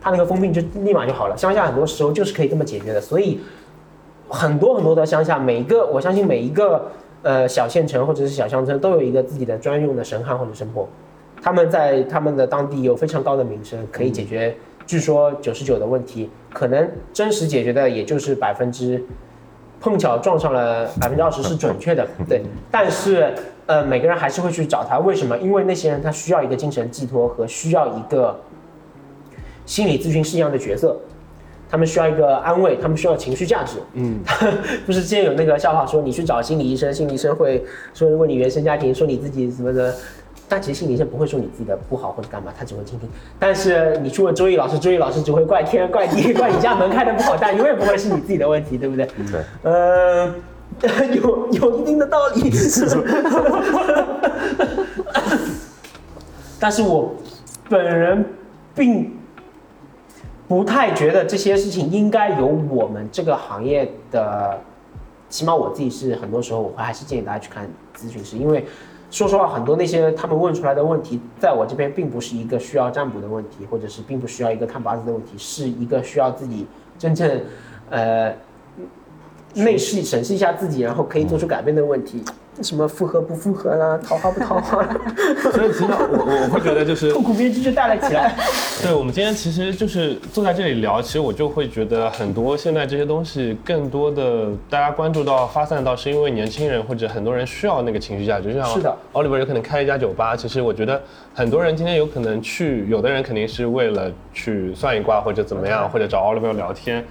[0.00, 1.36] 他那个疯病就立马就好了。
[1.36, 3.40] 乡下很多时候就是可以这么解决的，所以
[4.28, 10.88] 很多很多的乡下，每一个我相信每一个呃小县城或者是小乡村都有一个自己的专用的神汉或者神婆，
[11.40, 14.54] 他们在他们的当地有非常高的名声，可以解决。
[14.86, 19.04] 据说九十九的问题，可能真实解决的也就是百分之，
[19.80, 22.42] 碰巧撞上了百分之二十是准确的， 对。
[22.70, 23.34] 但是，
[23.66, 25.36] 呃，每个人还是会去找他，为什么？
[25.36, 28.40] 因为那些人他需要一个精神寄托和需要一个
[29.66, 30.96] 心理咨询师一样的角色，
[31.68, 33.76] 他们需要一个安慰，他们需要情绪价值。
[33.92, 34.18] 嗯，
[34.86, 39.94] 不是之前有那个笑话说，你去找心理医生，心理医生会说问你原生家庭，说你自己什么的。
[40.48, 43.06] 但其实心理医生不会说你自己的不好或者干嘛，他只会听听。
[43.38, 49.06] 但是你去问周易老师，周易老师只会怪天怪地， 怪你家门开的不好，但永远不会是你自己的问题，对不对？
[49.30, 49.42] 对。
[49.62, 50.34] 呃，
[51.12, 52.50] 有 有一定的道理。
[56.58, 57.14] 但是我
[57.68, 58.24] 本人
[58.74, 59.12] 并
[60.48, 64.58] 不太觉得这些事情应该由我们这个行业的，
[65.28, 68.64] 起码我自己是很多时候我会还是建议大家去看咨询师，因为。
[69.10, 76.66] 说实话，很多那些他们问出来的问题，在我这边并不是一个需要占卜的问题，或者是并不需要一个看八字的问题，是一个需要自己
[76.98, 77.40] 真正，
[77.88, 78.34] 呃，
[79.54, 82.22] 内视审视一下自己，然后可以做出改变的问题。
[82.62, 84.96] 什么复合不复合啦， 桃花不桃花啦，
[85.52, 88.34] 所以其实我我会觉得就是痛苦面具就大了起来。
[88.82, 101.00] 对，我们今天其实就是坐在这里聊，其实我就会觉得很多现在这些东西，更多的大家关注到发散到，是因为年轻人或者很多人需要那个情绪价值，就像是的，奥利弗有可能开一家酒吧，其实我觉得
[101.34, 107.04] 很多人今天有可能去，有的人肯定是为了去算一卦或者怎么样，或者找奥利弗聊天。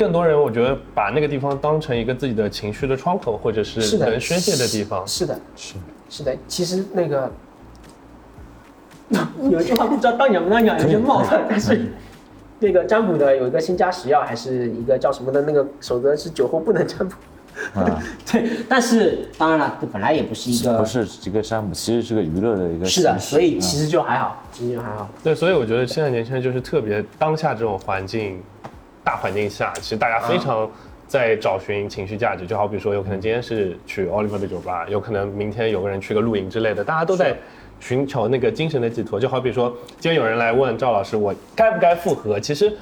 [0.00, 5.06] 更多人，我觉得把那个地方当成一个自己的情绪的窗口，或者是能宣泄的地方。
[5.06, 5.74] 是的，是
[6.08, 6.34] 是的。
[6.48, 7.30] 其实那个
[9.50, 11.92] 有一句话不知道当讲不当讲，有些冒犯，但是
[12.60, 17.14] 那个占卜的有一个新加食药，还是一个叫什么的那个守则是酒后不能占卜。
[17.74, 18.50] 啊， 对。
[18.66, 22.86] 但是当然了，这本来也不是一个不是一个占卜，其实是个娱乐的一个。
[22.86, 25.06] 是的，所以其实就还好，其实就还好。
[25.22, 28.40] 对，所以我觉得现在年轻人就是特别当下这种环境。
[29.04, 30.70] 大环境下，其实大家非常
[31.06, 37.36] 在找寻情绪价值，就好比说，有可能今天是去 Oliver 的酒吧，有可能明天有个人去个露营之类的，大家都在
[37.80, 39.18] 寻求那个精神的寄托。
[39.18, 42.38] 就好比说，今天有人来问赵老师，我该不该复合？
[42.38, 42.72] 其实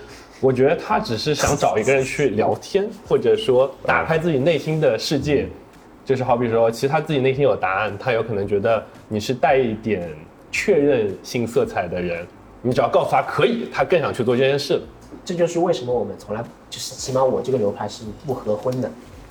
[0.41, 5.47] 我觉得他只是想找一个人去聊天，或者说打开自己内心的世界。
[6.05, 10.11] 就是好比说，其实他自己内心有答案，他有可能觉得你是带一点
[10.51, 12.27] 确认性色彩的人。
[12.63, 14.81] 你只要告诉他可以，他更想去做这件事。
[15.25, 18.91] 这就是为什么我们从来就是，起码我这个流派是不合婚的。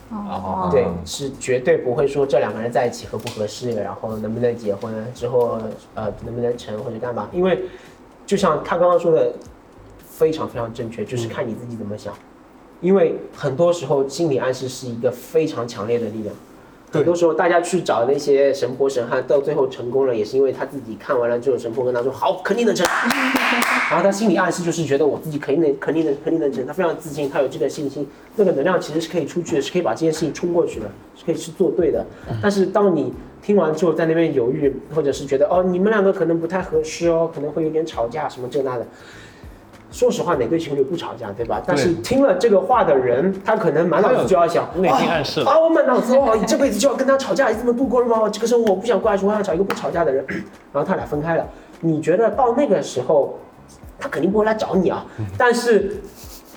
[0.10, 5.60] 哦，对，是绝对不会说这两个人在一起合不合适，然后能不能结婚之后，
[5.96, 7.28] 呃，能不能成或者干嘛？
[7.34, 7.64] 因为
[8.26, 9.34] 就像他刚刚说的，
[10.08, 12.14] 非常非常正确，就是看你自己怎么想。
[12.80, 16.34] 因为很多时候心理暗示是一个非常强烈的力量。
[16.90, 22.86] 很多时候，大家去找那些神婆神汉，到最后成功了，也是因为他自己看完了之后，神婆跟他说：“好，肯定能成。
[23.92, 26.66] ”然后他心里暗示就是觉得我自己肯定能、肯定能、肯定能成。
[26.66, 32.06] 他非常自信，他有这个信心，那个能量其实是可以出去的，是可以把这件事情冲过去的，是可以去做对的。
[32.42, 38.86] 但是当你听完之后，在那边犹豫，或者是觉得哦，你们两个可能不太合适哦，可能会有点吵架什么这那的。
[39.92, 41.62] 说实话，哪对情侣不吵架，对吧？
[41.66, 48.30] 但是听了这个话的人，他可能满脑子就要想内心暗示啊，我满脑子哦，你这辈子就要跟他吵架，你这么度过了吗？
[48.30, 50.26] 这个生活我不想过下去，我想找一个不吵架的人。
[50.74, 51.46] 然后他俩分开了。
[51.80, 53.38] 你觉得到那个时候，
[54.00, 55.06] 他肯定不会来找你啊。
[55.38, 56.02] 但是。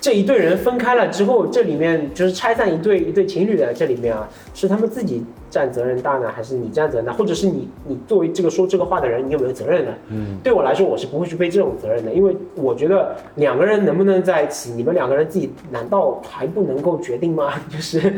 [0.01, 7.13] 这一对人分开了之后，这里面就是拆散一对一对情侣的这里面啊，是他们自己占责任大呢，还是你占责任大？
[7.13, 9.91] 或者是你你作为这个说这个话的人，你有没有责任呢？
[10.07, 17.53] 嗯，对我来说，我是不会去背这种责任的，因为我觉得两个人能不能在一起，你们两个人自己难道还不能够决定吗？
[17.69, 18.13] 就是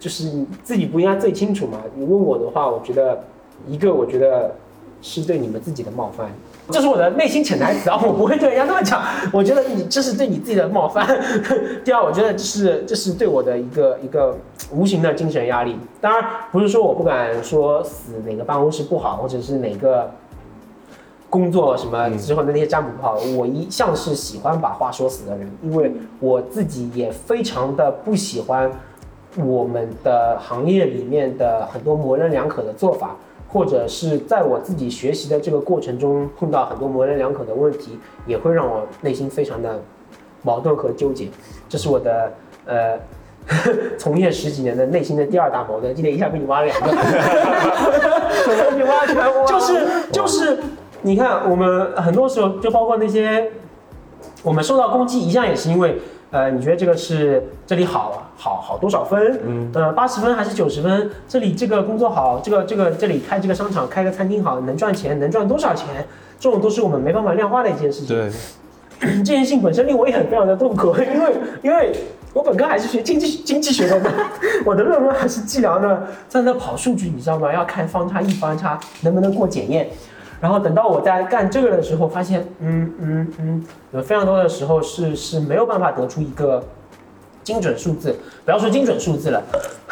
[0.00, 1.82] 就是你自己不应该最清楚吗？
[1.94, 3.22] 你问我的话，我觉得
[3.68, 4.54] 一个我觉得
[5.02, 6.30] 是对你们自己的冒犯。
[6.70, 9.02] 这是我的内心潜台词啊，我不会对人家那么讲。
[9.32, 11.06] 我觉得你这是对你自己的冒犯。
[11.84, 14.36] 第二，我觉得这是这是对我的一个 一个
[14.72, 15.78] 无形的精神压力。
[16.00, 20.10] 当然，不是说我不敢说死哪个办公室不好，或者是哪个
[21.30, 23.16] 工作什么之后的那些占卜不好。
[23.36, 28.70] 我一向是喜欢把话说死的人，因为我自己也非常的不喜欢
[29.36, 33.14] 我们的行业里面的很多模棱两可的做法。
[33.48, 39.80] 或者是在我自己学习的这个过程中碰到很多模棱两可的问题，也会让我内心非常的
[40.42, 41.28] 矛盾和纠结。
[41.68, 42.32] 这是我的
[42.66, 42.98] 呃
[43.96, 45.94] 从业十几年的内心的第二大矛盾。
[45.94, 46.88] 今天一下被你挖了两个，
[48.70, 49.44] 被你挖全挖。
[49.46, 50.58] 就是就是，
[51.02, 53.50] 你看我们很多时候就包括那些
[54.42, 55.98] 我们受到攻击，一向也是因为。
[56.36, 59.40] 呃，你觉得这个是这里好好好多少分？
[59.46, 61.10] 嗯，呃，八十分还是九十分？
[61.26, 66.06] 这里这个工作好，这个这个这里开这个商场开个餐厅好，能赚钱，能赚多少钱？
[66.38, 68.08] 这种都是我们没办法量化的一件事情。
[68.08, 68.30] 对，
[69.24, 71.96] 这件事情本身令我也很非常的痛苦， 因为因为
[72.34, 74.10] 我本科还是学经济经济学的嘛，
[74.66, 77.50] 我的论文还是计量的，在那跑数据，你知道吗？
[77.50, 79.88] 要看方差异方差能不能过检验。
[80.40, 86.62] 然后等到我在干这个的时候，发现，嗯嗯嗯，有非常多的时候是是没有办法得出一个
[87.42, 89.42] 精准数字，不要说精准数字了，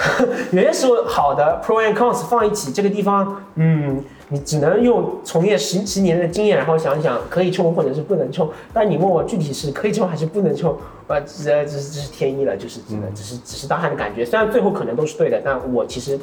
[0.53, 8.51] 有些时候好的 pro and cons 放一起，这个地方，嗯，你只能用从业十十年的经验，然后想想可以冲或者是不能冲。
[8.73, 10.77] 但你问我具体是可以冲还是不能冲，
[11.07, 14.25] 呃，这这这是天意了，就是只能，只是只是当下的感觉。
[14.25, 16.19] 虽然最后可能都是对的，但我其实。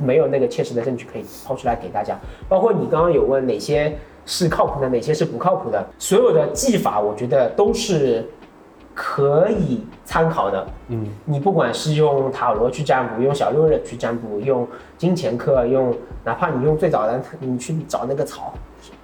[0.00, 8.26] 没有那个切实的证据可以抛出来给大家，包括你刚刚有问哪些是靠谱的，哪些是不靠谱的，所有的技法我觉得都是
[8.94, 10.66] 可以参考的。
[10.88, 18.54] 嗯，你不管是用塔罗去占卜，用小六壬去占卜，用金钱课，用哪怕你用最早的你去找那个草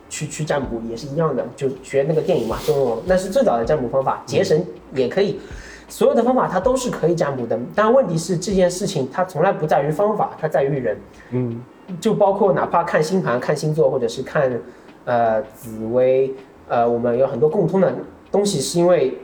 [0.09, 5.41] 去去占卜也是一样的，就学那个电影嘛，就那是最早的占卜方法，结绳也可以。
[5.89, 10.99] 所有的方法它都是可以占卜的，但问题是这件事情它从来不在于方法，它在于人。
[11.31, 11.63] 嗯，
[12.01, 14.61] 就包括哪怕看星盘、看星座，或者是看，
[15.05, 16.35] 呃，紫薇，
[16.69, 17.95] 呃，我们有很多共通的
[18.33, 19.17] 东西，是因为，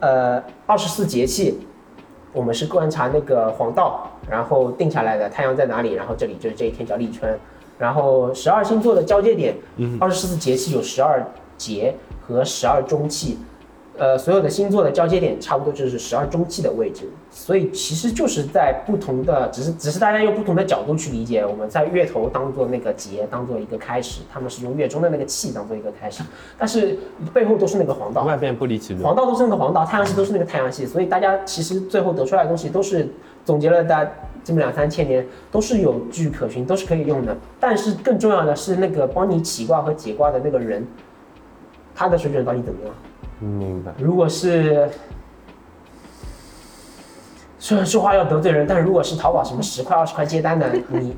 [0.00, 1.60] 呃，二十四节气，
[2.32, 7.38] 我们是观察那个黄道，然后定下来的太阳在哪里，然后这里就是这一天叫立春，
[7.78, 11.24] 然后十二星座的交界点，嗯，二十四节气有十二
[11.56, 13.38] 节和十二中气。
[13.98, 21.44] 呃，所有的星座的交接点差不多就是十二中气的位置，所以其实就是在不同的，只是只是大家用不同的角度去理解。
[21.44, 26.22] 我们在月头当做那个节，当做一个开始，他们是用月中的那个气当做一个开始，
[26.58, 26.98] 但是
[27.32, 29.02] 背后都是那个黄道，万变不离其宗。
[29.02, 33.08] 黄道都是那个黄道，太阳系都是那个太阳系，所以大家其实最后得出来的东西都是
[33.44, 34.06] 总结了大
[34.44, 37.34] 这么两三千年，都是有据可循，都是可以用的。
[37.58, 40.86] 但是更重要的是那个帮你起卦和解卦的那个人，
[41.94, 42.94] 他的水准到底怎么样？
[43.40, 43.92] 明白。
[43.98, 44.88] 如果是
[47.58, 51.16] 虽然说话要得罪人，但如果是淘宝什么十块二十块接单的， 你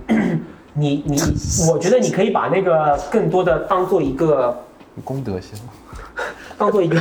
[0.74, 1.20] 你你，
[1.70, 4.56] 我觉得你可以把那个更多的当做一个
[5.04, 5.58] 功德心，
[6.56, 7.00] 当做一个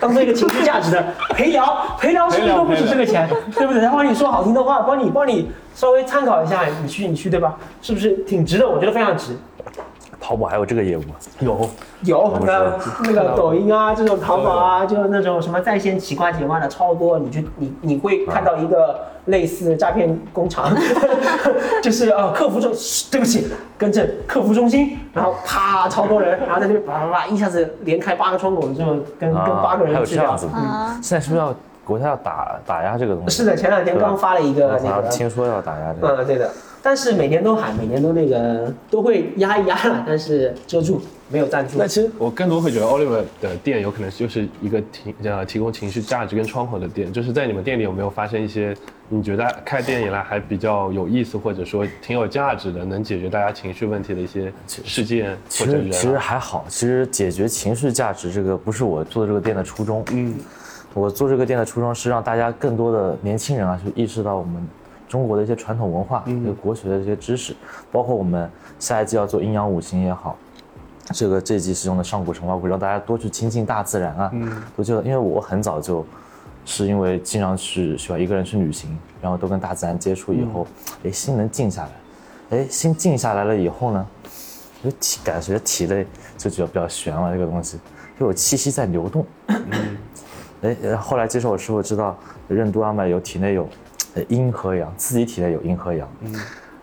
[0.00, 3.28] 当做一个情绪价值的 陪聊，陪聊是不是都不止这个钱？
[3.54, 3.82] 对不对？
[3.82, 7.58] 他帮你说好听的话，帮你帮你稍微参考一下，你去你去对吧？
[7.82, 8.68] 是不是挺值的？
[8.68, 9.36] 我觉得非常值。
[10.28, 11.14] 淘宝还有这个业务吗？
[11.38, 11.70] 有。
[12.02, 20.70] 有，那那个抖音啊，这种淘宝啊，就那种什么在线起挂几万的超多，你就你你会看到一个类似诈骗工厂，
[21.82, 22.70] 就是啊客服中，
[23.10, 28.84] 对不起，更正，客服中心，然后啪超多人，然后在那边叭叭叭一下子连开八个窗口，就
[29.18, 30.46] 跟跟八个人还有这样子，
[31.02, 31.54] 现在是不是要？
[31.84, 36.50] 国家要打打压这个东西，是的，前两天刚发了一个那个，听说要打压这个，嗯，对的，
[36.82, 41.76] 但是每年都喊，每年都那个都会压一压了，但是遮住没有赞助。
[41.78, 48.74] 那其实我更多会觉得 Oliver 的店有可能就是一个提呃提供情绪价值跟窗口的店，就是在你们店里有没有发生一些
[49.08, 60.34] 你觉得开店以来还比较有意思或者说挺有价值的，能解决大家情绪问题的一些事件其实其实还好，其实解决情绪价值这个不是我做这个店的初衷，嗯。
[60.94, 64.66] 我做这个店的初衷是让大家更多的年轻人啊，去意识到我们
[65.08, 67.56] 中国的一些传统文化、个国学的这些知识，
[67.90, 70.36] 包括我们下一季要做阴阳五行也好，
[71.06, 74.30] 这个这季是用的上古神话，故事让大家多去亲近大自然啊。
[74.34, 76.04] 嗯，我觉得，因为我很早就，
[76.64, 80.66] 是因为经常去喜欢一个人去旅行，然后都跟大自然接触以后，
[81.02, 81.82] 哎，心能静下
[82.50, 84.06] 来，哎，心静下来了以后呢，
[84.84, 87.78] 就体感觉体内就觉得比较悬了，这个东西。
[88.18, 89.24] 就有气息在流动。
[90.60, 92.18] 哎，后来接受我师傅知道，
[92.48, 93.68] 任督二脉有体内有
[94.24, 96.34] 阴和阳，自己体内有阴和阳，嗯，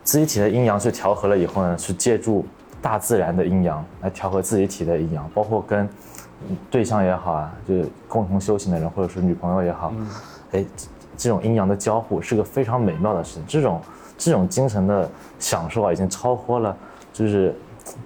[0.03, 2.45] 自己体内阴阳去调和了以后呢，是借助
[2.81, 5.87] 大自然的阴阳来调和自己体内阴阳，包括跟
[6.69, 9.93] 对象也好啊，就是共同修行的人或者是女朋友也好，
[10.51, 10.65] 哎，
[11.17, 13.81] 这种阴阳的交互是个非常美妙的事情，这种
[14.17, 16.75] 这种精神的享受啊，已经超脱了，
[17.13, 17.55] 就是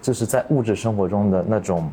[0.02, 1.89] 就是在物质生活中的那种。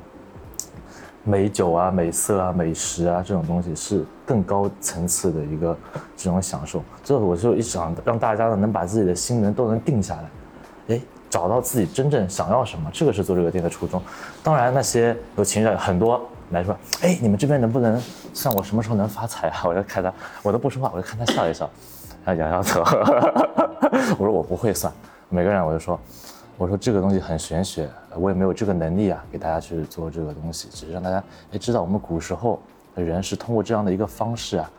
[1.29, 5.77] 美酒啊、美色啊、美食啊，这种东西是更高层次的一个
[6.17, 6.81] 这种享受。
[7.03, 14.01] 这我就一想让大家呢能把自己的心能都能定下来，哎，找到自己真正想要什么，这个是做这个店的初衷。
[14.41, 18.01] 当然那些有情绪很多来说，哎，你们这边能不能
[18.33, 19.63] 算我什么时候能发财啊？
[19.65, 20.13] 我就看他，
[20.45, 21.69] 我都不说话，我就看他笑一笑，
[22.25, 22.81] 他摇摇头。
[24.17, 24.93] 我说我不会算，
[25.29, 25.99] 每个人我就说。
[26.59, 32.59] 我说这个东西很玄学，我也没有这个能力啊，给大家去做这个东西，只是让大家哎知道我们古时候
[32.95, 34.71] 的人是通过这样的一个方式啊，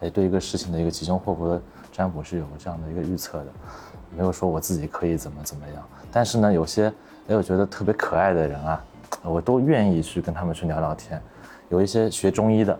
[0.00, 1.60] 哎对一个事情的一个吉凶祸福的
[1.92, 3.46] 占卜是有这样的一个预测的，
[4.16, 5.84] 没有说我自己可以怎么怎么样。
[6.10, 6.90] 但是呢，有些
[7.28, 8.82] 哎我觉得特别可爱的人啊，
[9.22, 11.20] 我都愿意去跟他们去聊聊天。
[11.68, 12.78] 有一些学中医的，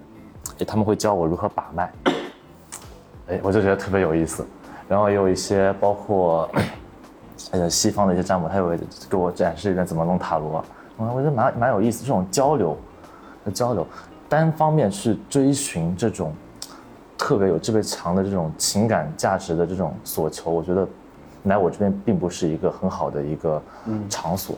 [0.61, 1.92] 哎他们会教我如何把脉，
[3.29, 4.47] 哎我就觉得特别有意思。
[4.88, 6.51] 然后也有一些包括。
[7.52, 8.78] 呃，西方的一些占卜，他会
[9.09, 10.64] 给我展示一遍怎么弄塔罗，
[10.96, 12.02] 我我觉得蛮蛮有意思。
[12.02, 12.76] 这种交流，
[13.54, 13.87] 交流，
[14.28, 16.32] 单方面去追寻这种
[17.16, 20.87] 特别有特别强的这种情感价值的这种所求，我觉得
[21.44, 23.62] 来我这边并不是一个很好的一个
[24.11, 24.56] 场所。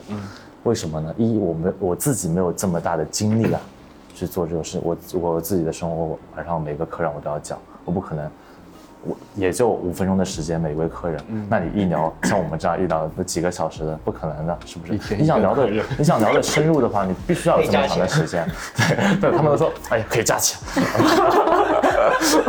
[0.63, 1.13] 为什么呢？
[1.15, 3.61] 一，我没我自己没有这么大的精力啊，
[4.15, 4.79] 去做这种事。
[4.83, 8.29] 我我自己的生活，晚上每个客人我都要讲，我不可能。
[9.01, 15.15] 我也就五分钟的时间，每位客人，那你一聊，像我们这样一聊都几个小时的，不可能的，是不是？
[15.15, 18.45] 你想聊的，你想聊的深入的话，你必须要有这么长的时间。
[18.75, 20.59] 对，对他们都说，哎呀，可以加钱。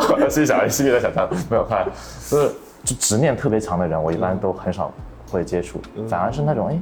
[0.08, 1.86] 我 心想，心里在想，他没有看，
[2.28, 4.92] 就是就执念特别强的人，我一般都很少
[5.30, 6.76] 会接触，反而是那种，哎，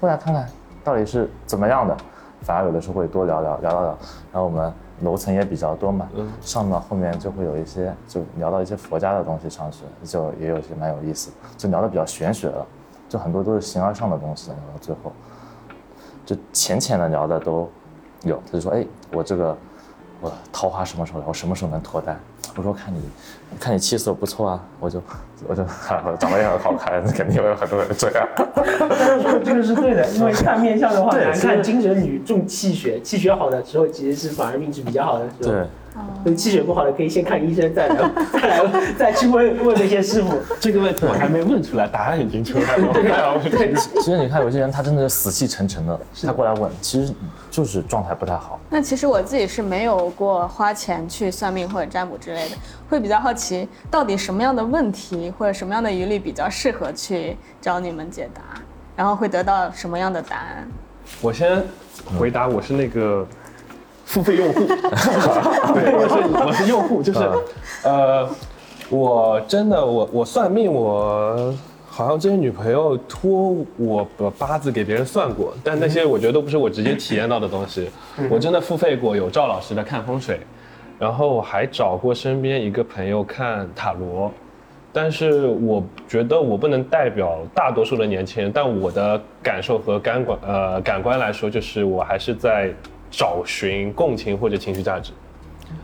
[0.00, 0.44] 过来看看
[0.82, 1.96] 到底是怎么样的，
[2.40, 3.98] 反而有的时候会多聊聊聊聊聊，
[4.32, 4.72] 然后我们。
[5.02, 6.08] 楼层也比较多嘛，
[6.40, 12.66] 上到后面就会有一些，就聊到一些佛家的东西上去，就也有些蛮有意思，就聊的比较玄学了，
[13.08, 15.12] 就很多都是形而上的东西，聊到最后，
[16.24, 17.68] 就浅浅的聊的都
[18.22, 19.56] 有，他就说，哎，我这个
[20.20, 22.18] 我桃花什么时候来，我什么时候能脱单？
[22.56, 23.00] 我说看你，
[23.58, 25.02] 看你气色不错啊，我就
[25.48, 25.64] 我就
[26.18, 28.28] 长得也很好看，肯定会有很多人这样。
[29.44, 35.50] 这个是对的，因为 看面相的话，男看精神女重气血，气血好的时候其实是反而运气比较好的时候。
[35.52, 35.66] 对。
[36.24, 38.62] 对气血不好的可以先看医生，再来再来
[38.96, 40.38] 再去问问那些师傅。
[40.58, 42.94] 这个问题我还没问出来，答案已经出来了。
[42.94, 47.12] 对，其实你看有些人他真的是死气沉沉的，他过来问，其实
[47.52, 48.58] 就是状态不太好。
[48.68, 52.56] 那其实我自己是没有过花钱去算命或者占卜之类的，
[52.90, 58.42] 会比较好奇到底什么样的问题或者什么样的疑虑比较适合去找你们解答，
[58.96, 60.66] 然后会得到什么样的答案？
[61.20, 61.62] 我先
[62.18, 63.24] 回答，我是那个。
[64.04, 64.60] 付费用户，
[65.72, 67.20] 对，我是我是用户，就是，
[67.82, 68.28] 呃，
[68.90, 71.54] 我真的我我算命，我
[71.92, 77.90] 好像这些女朋友托我把八字给别人算过，但那些我觉得都不是我直接体验到的东西，
[78.30, 80.40] 我真的付费过，有赵老师的看风水，
[80.98, 84.32] 然后我还找过身边一个朋友看塔罗，
[84.90, 92.72] 但是我觉得我不能代表大多数的年轻人，但我的感受和感官呃感官来说，就是我还是在
[93.10, 95.12] 找寻共情或者情绪价值。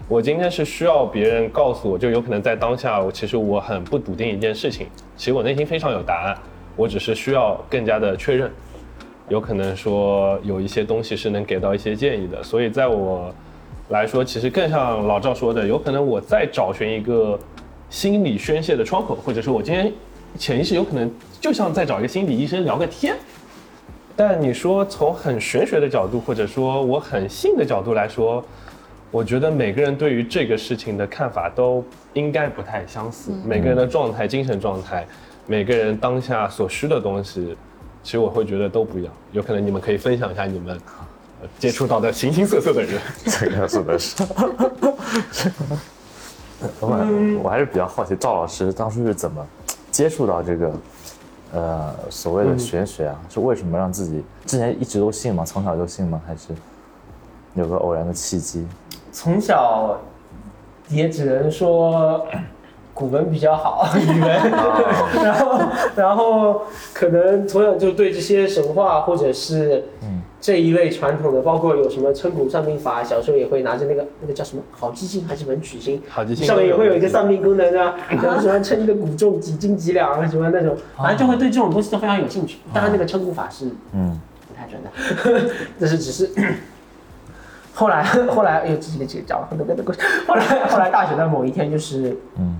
[0.09, 4.87] 我今天是需要别人告诉我，就有可能在当下，我其实我很不笃定一件事情，
[5.19, 6.39] 其实我内心非常有答案，
[6.77, 8.51] 我只是需要更加的确认。
[9.29, 13.31] 有可能说有一些东西是能给到一些建议的，所以在我
[13.91, 17.39] 来说，其实更像老赵说的，有可能我在找寻一个。
[17.91, 19.91] 心理宣泄的窗口，或者说我今天
[20.37, 23.17] 潜意识有可能就像在找一个心理医生聊个天。
[24.15, 28.45] 但你说从很玄学的角度，或者说我很信的角度来说，
[29.11, 31.83] 我觉得每个人对于这个事情的看法都
[32.13, 33.33] 应该不太相似。
[33.45, 35.07] 每个人的状态、精神状态，
[35.47, 37.57] 每个人当下所需的东西，
[38.03, 39.13] 其实我会觉得都不一样。
[39.33, 40.79] 有可能你们可以分享一下你们
[41.59, 43.01] 接触到的形形色色的人。
[43.25, 44.23] 这个是的是。
[46.81, 49.47] 我 我还是比较好奇，赵老师当初是怎么
[49.91, 50.73] 接触到这个，
[51.53, 53.19] 呃，所谓的玄学啊？
[53.31, 55.45] 是为什么让自己之前一直都信吗？
[55.47, 56.21] 从小就信吗？
[56.27, 56.49] 还是
[57.55, 58.67] 有个偶然的契机？
[59.21, 60.01] 从小
[60.89, 62.25] 也只能说
[62.95, 64.31] 古文比较好， 语文，
[65.25, 65.61] 然后
[65.97, 66.63] 然后
[66.95, 70.23] 可能从小就对这些神话或者是嗯。
[70.41, 82.59] 这一类传统的，包括有什么称骨算命法，小时候也会拿着那个那个叫什么好记性还是文曲星，好记性上面也会有一个算命功能啊， 然后喜欢称一个骨重几斤几两啊，什么那种，反正就会对这种东西都非常有兴趣。
[82.73, 85.51] 当然那个称骨法是嗯不太准的，
[85.81, 86.31] 这是只是。
[87.79, 88.03] 后来
[88.35, 90.01] 后来哎呦这几个几个讲很多个的故事。
[90.27, 92.59] 后来 后来大学的某一天就是嗯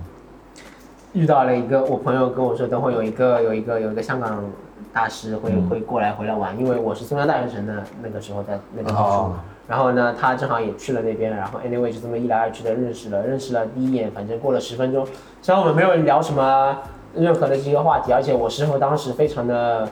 [1.13, 4.43] 遇到了一个我朋友跟我说等会有一个有一个有一个香港。
[4.91, 9.31] 大师会会过来回来玩，因为我是中央大学城的，那个时候在那边读书。
[9.67, 15.05] 然后呢，他正好也去了那边，然后 anyway 就这么一来二去的认识了，认识了第一眼，反正过了十分钟，
[15.43, 16.75] 虽然我们没有聊什么
[17.13, 19.87] 任何的这些话题，而且我师傅当时非常的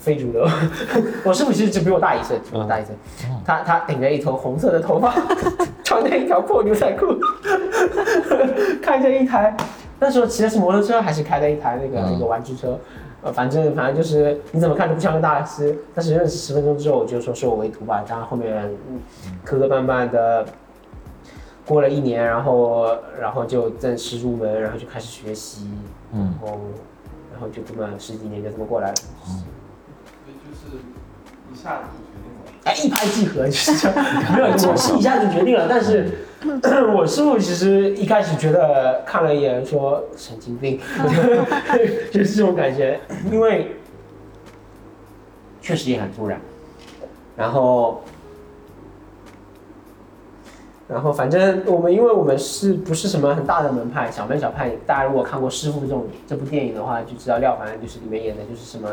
[0.00, 0.48] 非主流，
[1.24, 2.94] 我师傅其实只比我大一岁，比我大一岁，
[3.44, 5.14] 他他顶着一头红色的头发，
[5.84, 7.06] 穿着一条破牛仔裤，
[8.82, 9.54] 开着一台
[9.98, 12.78] 那时候骑的是摩托车还是开的一台那个那个玩具车。
[13.22, 18.02] 呃，反正反正就是你怎么看都不像个大师，但是认识十分钟之后，我就说收我为徒吧。
[18.08, 18.74] 然后后面
[19.44, 20.42] 磕磕绊绊的
[21.66, 25.68] 过了一年，然后然后就正式入门，然后就开始学习，
[26.14, 26.58] 然后
[27.30, 28.94] 然后就这么十几年就这么过来了。
[30.68, 30.76] 是
[31.52, 33.96] 一下子就决定了，哎，一拍即合，就是这样
[34.34, 36.26] 没有，我是一下子决定了，但是。
[36.94, 40.80] 我师傅其实一开始觉得看了一眼说神经病，
[42.10, 42.98] 就是这种感觉，
[43.30, 43.76] 因为
[45.60, 46.40] 确实也很突然。
[47.36, 48.02] 然后，
[50.88, 54.70] 然后反正我们因为我们是不是什么很大的门派，小门小派。
[54.86, 58.88] 大家如果看过《师傅》这种这部电影的话，就知道廖凡就是里面演的就是什么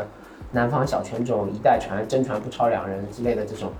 [0.52, 3.70] 南方小犬种，一代传真传不超两人之类的这种。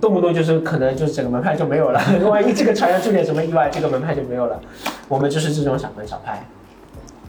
[0.00, 4.60] 动不动就是可能就是整个门派就没有了， 万一这个传人出点什么意外，这个门派就没有了。
[5.08, 6.42] 我们就是这种小门小派，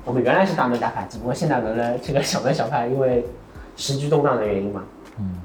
[0.03, 3.25] 我们原来是大门大派，只不过现在轮了这个小门小派，因为
[3.77, 4.83] 时局动荡的原因嘛。
[5.19, 5.35] 嗯。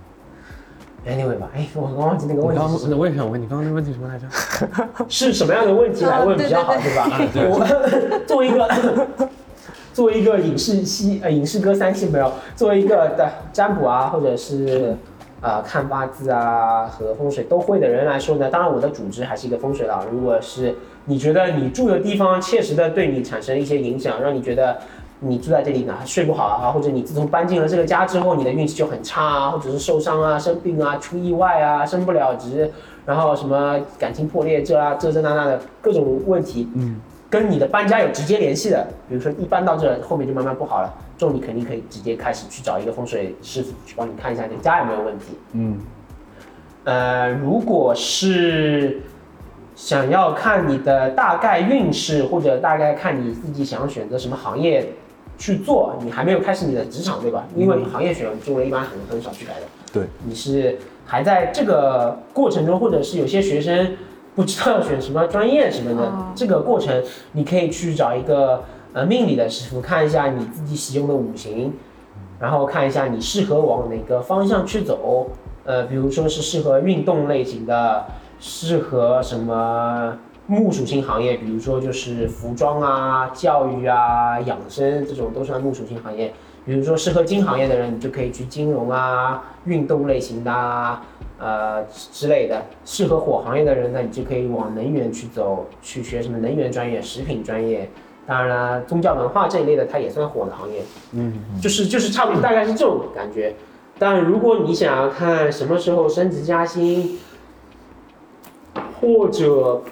[1.07, 2.95] Anyway 吧，哎，我刚忘记那个问题。
[2.95, 4.27] 我也想问你，刚刚那问题什么来着？
[5.07, 7.47] 是什么样的问题来问比较好，对吧 对？
[7.47, 8.67] 我作为一个
[9.95, 14.95] 作为一个影视系呃影视歌三系没有，作为一个的占卜啊，或者是。
[15.41, 20.03] 啊，看八字啊和风水都会的人来说呢，当然我的主职还是一个风水佬。
[20.11, 20.75] 如果是
[21.05, 24.79] 你觉得你住的地方切实的对你产生一些影响，让你觉得
[25.21, 32.71] 你住在这里呢睡不好啊，或者你自从搬进了这个家之后，你的运气就很差啊，或者是受伤啊、生病啊、出意外啊、升不了职，
[33.05, 36.99] 然后什么感情破裂这啊这这那那的各种问题，嗯。
[37.35, 45.37] 跟你的搬家有直接联系的，比如说一搬到这后面就慢慢不好了，这种你肯定可以直接开始去找一个风水师傅去帮你看一下这个家有没有问题。
[45.51, 45.81] 嗯，
[46.85, 49.03] 呃，如果是
[49.75, 54.93] 想要看你的大概运势，或者大概看你自己想选择什么行业
[55.37, 57.45] 去做，你还没有开始你的职场，对吧？
[57.57, 59.63] 因为行业选中了一般很很少去改的。
[59.93, 63.97] 对，你是还在这个过程中，或者是有些学生。
[64.35, 71.73] 不知道要选什么专业什么的，这个过程你可以去找一个呃命理的师傅看一下你自己喜用的五行，
[72.41, 75.29] 然后看一下你适合往哪个方向去走，
[75.65, 78.07] 呃，比如说是适合运动类型的，
[78.41, 80.17] 适合什么
[80.47, 86.35] 木属性行业，比如说就是服装啊、教育啊、养生这种都算木属性行业。
[86.65, 91.03] 比如说适合金行业的人，你就可以去金融啊、运动类型的啊。
[91.37, 97.91] 呃之类的，适合火行业的人，那你就可以往能源去走，去学什么能源专业、食品专业，
[98.25, 100.81] 当然了，宗教文化这一类的，它也算火的行业。
[101.13, 103.53] 嗯，就是就是差不多，大概是这种感觉。
[103.99, 107.19] 但如果你想要看什么时候升职加薪，
[109.01, 109.83] 或者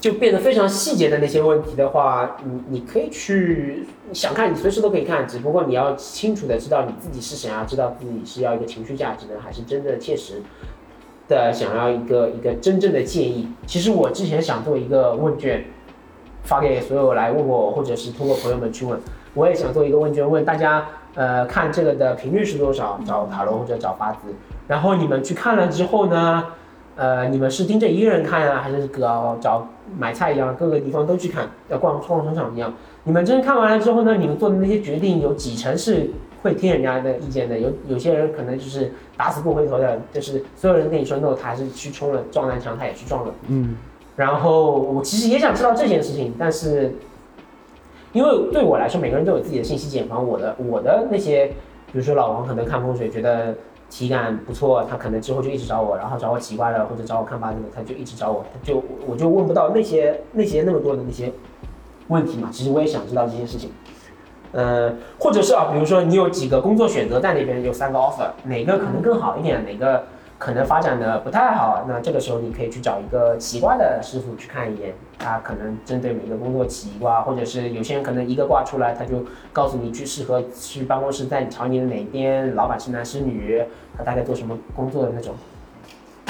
[0.00, 5.26] 就变得非常细节的那些问题的话，你你可以去想看，你随时都可以看。
[5.26, 10.42] 只不过你要清楚的知道你自己是想要知道自己是要一个情绪价值呢，还是真的切实
[11.28, 13.48] 的想要一个一个真正的建议。
[13.66, 15.64] 其实我之前想做一个问卷，
[16.42, 19.00] 发给所有来问我，或者是通过朋友们去问。
[19.34, 20.86] 我也想做一个问卷，问大家。
[21.16, 23.00] 呃，看这个的频率是多少？
[23.06, 24.34] 找塔罗或者找八字，
[24.68, 26.44] 然后你们去看了之后呢，
[26.96, 29.68] 呃，你们是盯着一个人看啊，还是找找
[29.98, 32.72] 买菜一样，各个地方都去看，要逛逛商场一样？
[33.04, 36.10] 你们真看完了之后呢，你们做的那些决定有几成是
[36.42, 37.58] 会听人家的意见的？
[37.58, 43.34] 有有些人可能就是打死不回头的，就是所有人跟你说 no，他还是去冲了，撞南墙他也去撞了。
[43.48, 43.76] 嗯。
[44.16, 46.92] 然后我其实也想知道这件事情，但是。
[48.12, 50.26] 因为对我来说，每个人都有自己的信息茧房。
[50.26, 51.48] 我的我的那些，
[51.92, 53.54] 比如说老王可能看风水觉得
[53.88, 61.32] 体感不错，他可能之后就一直找我，然后找我奇怪了或者找我看八字的，他就一直找我，他就我就问不到那些那些那么多的那些
[62.08, 62.48] 问题嘛。
[62.52, 63.70] 其实我也想知道这些事情，
[64.52, 70.04] 呃，或者是啊，比如说你有几个工作选择在那边，有三个 offer，哪个可能更好一点，哪个？
[70.38, 83.64] 可能发展的不太好，那这个时候你可以去找一个奇卦的师傅去看一眼，他可能针对每个工作起一卦，或者是有些人可能一个卦出来，他就告诉你去适合去办公室在你朝你的哪边，老板是男是女，
[83.96, 85.34] 他大概做什么工作的那种。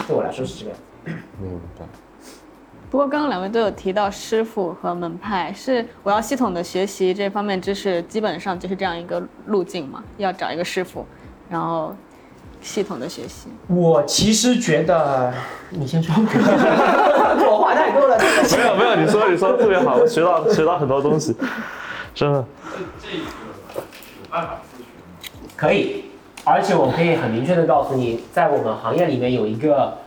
[0.07, 0.79] 对我来说是这样。
[1.41, 1.85] 明白。
[2.89, 11.05] 不过刚刚两位都有提到师傅和门派，是我要系统的学习这方面知识，基本上就是这样一个路径嘛，要找一个师傅，
[11.51, 11.93] 然后。
[12.67, 15.33] 系统的学习，我其实觉得，
[15.71, 18.19] 你先说， 我话太多了。
[18.19, 21.35] 没有没有，你说你说特别好，我 学到学到很多东西，
[22.13, 22.45] 真的。
[22.73, 24.89] 这这个有办法自学
[25.57, 26.07] 可以，
[26.45, 29.99] 而且我可以很明确的告诉你，在我们行业里面有一个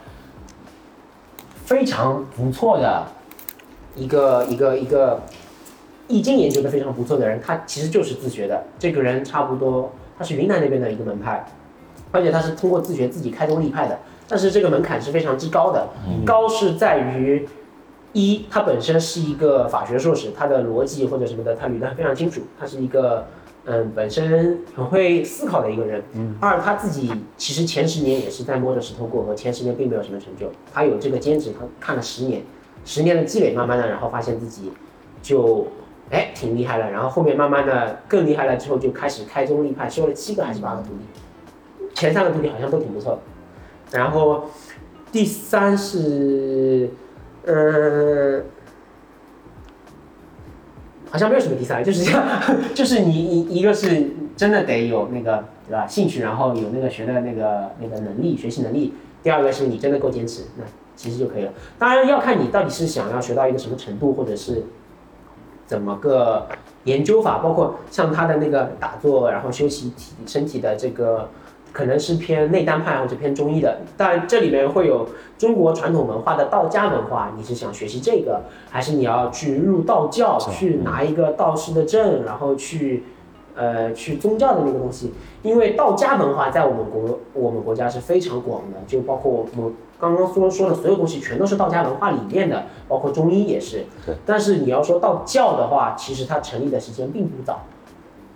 [1.65, 3.07] 非常不错的
[3.95, 5.21] 一个一个一个
[6.09, 8.61] 易经研究的非常不错的人，他其实就是自学的。
[8.77, 11.45] 这个人差不多，他是云南那边的一个门派。
[12.11, 15.87] 而且他是通过自学自己开宗立派的，但是这个门槛是非常之高的，
[16.25, 17.47] 高是在于，
[18.13, 23.25] 一他本身是一个法学硕士，他的逻辑或者什么的他捋得非常清楚，他是一个
[23.65, 26.03] 嗯本身很会思考的一个人。
[26.39, 32.41] 二他自己其实前十年也是在摸着石头过河，前十年并没有什么成就，他有这个兼职，他看了十年，
[32.83, 34.71] 十年的积累，慢慢的然后发现自己
[35.21, 35.67] 就
[36.09, 41.18] 哎挺厉害了，然后后面慢慢的更厉害了之后就开始开宗立派，收了七个还是八个徒弟。
[41.93, 43.19] 前三个徒弟好像都挺不错
[43.91, 44.45] 的，然后
[45.11, 46.89] 第三是，
[47.45, 48.43] 呃，
[51.09, 52.23] 好像没有什么第三，就是这样，
[52.73, 58.93] 就是你一一个是真的得有那个对吧兴趣，然后有那个学的那个那个能力，学习能力。
[59.21, 60.63] 第二个是你真的够坚持，那
[60.95, 61.51] 其实就可以了。
[61.77, 64.63] 当然要看你到底是想要学到一个什么程度，或者是
[65.65, 66.47] 怎么个
[66.83, 71.29] 研究法，包括像他的那个打坐，然后休息体身体的这个。
[71.71, 75.07] 可能是偏内丹派或者偏中医的，但这里面会有
[75.37, 77.31] 中国传统文化的道家文化。
[77.37, 83.03] 你是想学习这个，还是你要去入道教，去拿一个道士的证，然后去，
[83.55, 85.13] 呃，去宗教的那个东西？
[85.43, 93.85] 因为道家文化在我们国我们国家是非常广的，就包括我们刚刚说说的所有东西，全都是道家文化里面的，包括中医也是。
[94.05, 94.15] 对。
[94.25, 97.61] 但是你要说道教的话，其实它成立的时间并不早，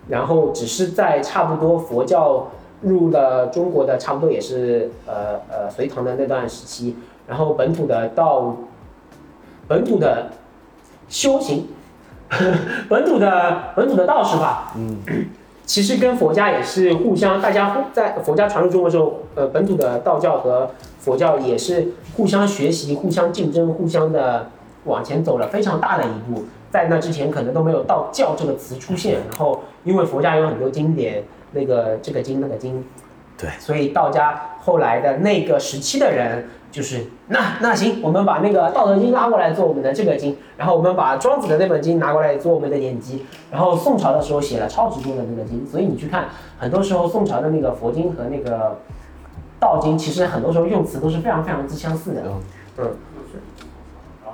[0.08, 2.46] 然后只是在差不多佛教。
[2.82, 6.96] 入了中国的差不多也是呃呃隋唐的那段时期，
[7.26, 8.56] 然后本土的道，
[9.66, 10.30] 本土的
[11.08, 11.68] 修行，
[12.90, 14.98] 本土的本土的道士吧，嗯，
[15.64, 24.50] 其实跟佛家也是互相，大家在佛家传入中国之后，呃，本土的道教和佛教也是互相学习、互相竞争、互相的
[24.84, 26.44] 往前走了非常大的一步。
[26.70, 31.24] 在那之前可能都没有道教这个词出现，然后因为佛家有很多经典。
[31.54, 32.84] 那个这个经那个经，
[33.38, 46.26] 对，所以道家后来的那个时期的人，就是那那行，我们把那个《道德经》拉过来做我们的这个经，然后我们把庄子的那本经拿过来做我们的典籍，然后宋朝的时候写了超级多的那个经，所以你去看，
[46.58, 48.78] 很多时候宋朝的那个佛经和那个
[49.58, 52.22] 道经，其实很多时候用词都是非常非常之相似的，
[52.78, 52.90] 嗯，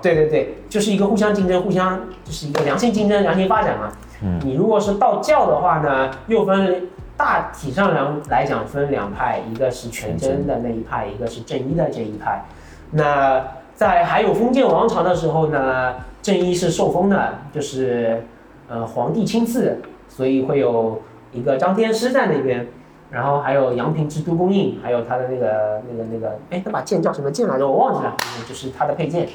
[0.03, 3.93] 对对对，就是一个互相竞争，互相就是一个良性竞争、良性发展嘛。
[4.23, 4.41] 嗯。
[4.43, 6.89] 你如果是道教的话呢，又分
[7.21, 12.45] 大体上来来讲分两派，一个是全真的那一派，一个是正一的这一派。
[12.93, 13.45] 那
[13.75, 18.25] 在还有封建王朝的时候呢，正一是受封的，就是
[18.71, 22.66] 呃皇帝亲赐，所以会有一个张天师在那边，
[23.11, 27.68] 然后还有阳平之都公印，还有他的那个那个那个，哎，那把剑叫什么剑来着？
[27.68, 28.16] 我忘记了，
[28.49, 29.29] 就是他的佩剑，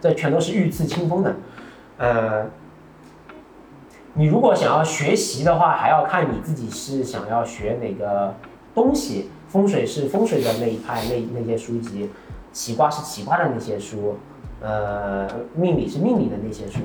[0.00, 1.34] 这全都是御赐清风的，
[1.98, 2.46] 呃。
[4.16, 8.32] 你如果想要学习的话，还要看你自己是想要学哪个
[8.74, 9.30] 东西。
[9.48, 12.08] 风水是风水的那一派，那那些书籍；
[12.52, 14.16] 奇卦是奇卦的那些书；
[14.60, 16.80] 呃，命理是命理的那些书，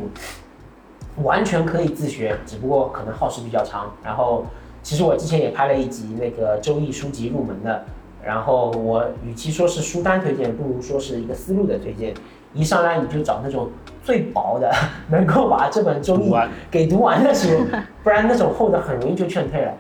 [1.23, 3.91] 完全可以自学，只不过可能耗时比较长。
[4.03, 4.45] 然后，
[4.83, 7.85] 其实我之前也拍了一集那个周易书籍入门的。
[8.23, 12.13] 然后我与其说是书单推荐，不如说是一个思路的推荐。
[12.53, 13.69] 一上来你就找那种
[14.03, 14.71] 最薄的，
[15.09, 16.33] 能够把这本周易
[16.71, 17.47] 给读完的书，
[18.03, 19.71] 不然那种厚的很容易就劝退了，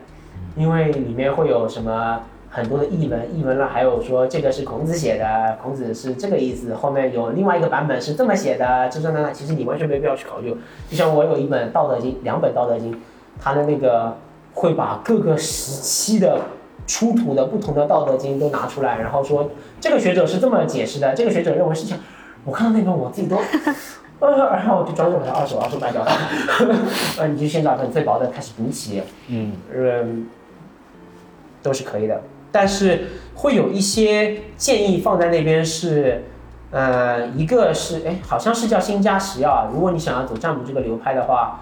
[0.55, 10.55] 因为里面会有什么很多的译文，译文了还有说这个是孔子写的，孔子是这个意思，后面有另外一个版本是这么写的，这这那那，其实你完全没必要去考究。
[10.89, 12.93] 就像我有一本《道德经》，两本《道德经》，
[13.41, 14.15] 它的那个
[14.53, 16.39] 会把各个时期的
[16.85, 19.49] 出土的不同的《道德经》都拿出来，然后说
[19.79, 21.99] 这个学者是这么解释的，这个学者认为是这样。
[22.45, 23.37] 我看到那个，我自己都，
[24.19, 26.11] 呃，然后我就转手把它二手二手卖掉了。
[27.19, 30.27] 呃，你就先找份最薄的开始读起，嗯，嗯，
[31.61, 32.21] 都是可以的。
[32.51, 36.23] 但是会有一些建议放在那边是，
[36.71, 39.69] 呃，一个是，哎，好像是叫新加十要。
[39.73, 41.59] 如果你想要走占卜这个流派的话，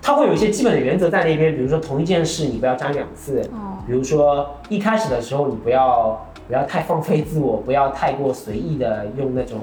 [0.00, 3.42] 它会有一些基本的原则在那边，比如说同一件事你不要占两次，
[3.86, 6.26] 比如说一开始的时候你不要。
[6.52, 9.58] 不要太放飞自我，不要太过随意的用那种，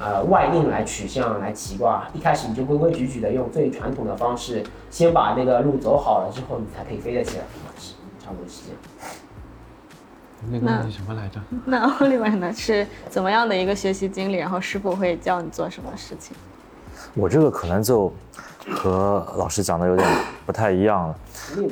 [0.00, 2.08] 呃外应来取向来起卦。
[2.14, 7.44] 一开始你就规规矩矩的用最传统的方式，先把那个路走好了之后，你才可以飞得起来。
[8.18, 9.12] 差不多是这样。
[10.50, 11.38] 那个问题什么来着？
[11.66, 12.50] 那奥利文呢？
[12.54, 14.36] 是怎么样的一个学习经历？
[14.36, 16.34] 然后师傅会教你做什么事情？
[17.12, 18.10] 我这个可能就
[18.70, 20.08] 和老师讲的有点
[20.46, 21.14] 不太一样了。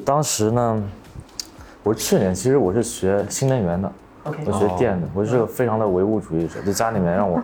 [0.05, 0.82] 当时呢，
[1.82, 3.90] 我去年其实我是学新能源的。
[4.25, 7.43] 我学电的，我是个非常的唯物主义者，就家里面让我，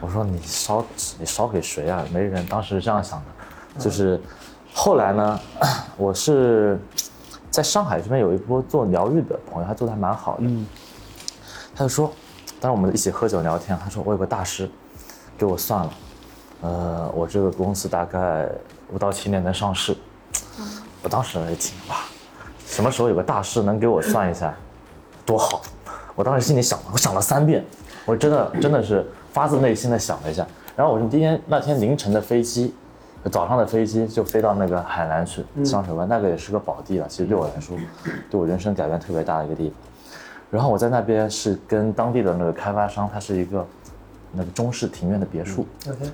[0.00, 0.82] 我说你烧，
[1.18, 2.02] 你烧给谁啊？
[2.12, 4.18] 没人，当时是这样想的，就是
[4.72, 5.40] 后来呢，
[5.98, 6.80] 我是
[7.50, 10.66] 在上海这边有一波做疗愈的朋友，他做的还蛮好的，
[11.74, 12.10] 他就说，
[12.60, 14.70] 当时我们一起喝酒聊天，他说我有个大师
[15.36, 15.90] 给我算了，
[16.62, 18.48] 呃，我这个公司大概
[18.90, 19.94] 五到七年能上市，
[21.02, 21.96] 我当时一听哇，
[22.66, 24.54] 什么时候有个大师能给我算一下，
[25.26, 25.60] 多好。
[26.16, 27.62] 我当时心里想，我想了三遍，
[28.06, 30.44] 我真的真的是发自内心的想了一下。
[30.74, 32.74] 然后我是第一天那天凌晨的飞机，
[33.30, 37.06] 早上的飞机就飞到那个海南去香水湾，那个也是个宝地了。
[37.06, 37.76] 其实对我来说，
[38.30, 39.78] 对我人生改变特别大的一个地方。
[40.50, 43.66] 然后我在那边是跟当地的那个开发商，他是一个
[44.32, 45.66] 那个中式庭院的别墅，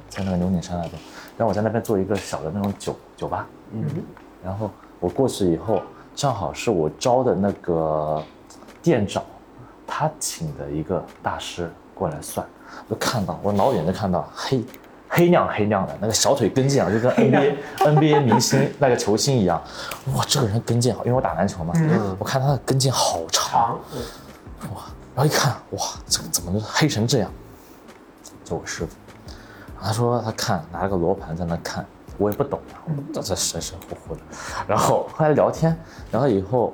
[0.08, 0.94] 在那个牛岭山那边。
[1.38, 3.46] 然后我在那边做一个小的那种酒酒吧。
[3.70, 3.84] 嗯。
[4.44, 5.80] 然后我过去以后，
[6.16, 8.20] 正好是我招的那个
[8.82, 9.22] 店长。
[9.94, 12.46] 他请的一个大师过来算，
[12.88, 14.64] 我看到我老远就看到黑
[15.06, 19.62] 黑亮黑亮的那个小腿跟腱啊，就跟 NBA NBA 明星那个球星一样。
[20.14, 21.74] 哇，这个人跟腱好，因为我打篮球嘛，
[22.18, 23.78] 我看他的跟腱好长，
[24.74, 24.82] 哇，
[25.14, 27.30] 然后一看，哇，怎么怎么黑成这样？
[28.42, 28.96] 就我师傅，
[29.78, 31.84] 他说他看拿了个罗盘在那看，
[32.16, 32.80] 我也不懂啊，
[33.12, 34.22] 这这神神乎乎的。
[34.66, 35.78] 然后后来聊天，
[36.12, 36.72] 聊了以后。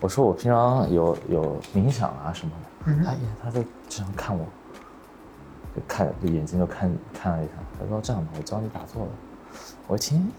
[0.00, 2.52] 我说我平常有有冥想啊什么
[2.86, 4.44] 的，他也他就这样看我，
[5.74, 9.08] 就看就眼睛就看看了一下，他说这样吧，我教你打坐吧。
[9.88, 10.30] 我一听，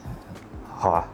[0.73, 1.05] 好啊，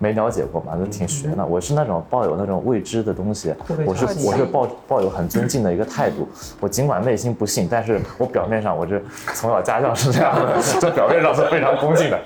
[0.00, 1.46] 没了解过嘛，就挺悬的。
[1.46, 3.54] 我是那种抱有那种未知的东西，
[3.86, 6.26] 我是我是抱抱有很尊敬的一个态度。
[6.58, 12.20] 我尽管内心不信，但是我表面上我是从小家教是这样的，这表面上是非常恭敬的。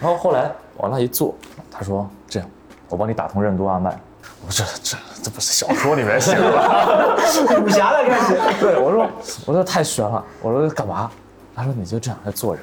[0.00, 1.34] 然后后来往那一坐，
[1.70, 2.48] 他说这样，
[2.88, 3.96] 我帮你打通任督二脉。
[4.46, 7.16] 我说这这这不是小说里面写的吗？
[7.64, 8.34] 武侠的开始。
[8.60, 9.08] 对，我说
[9.46, 10.22] 我说太悬了。
[10.42, 11.10] 我说干嘛？
[11.54, 12.62] 他说你就这样，坐着，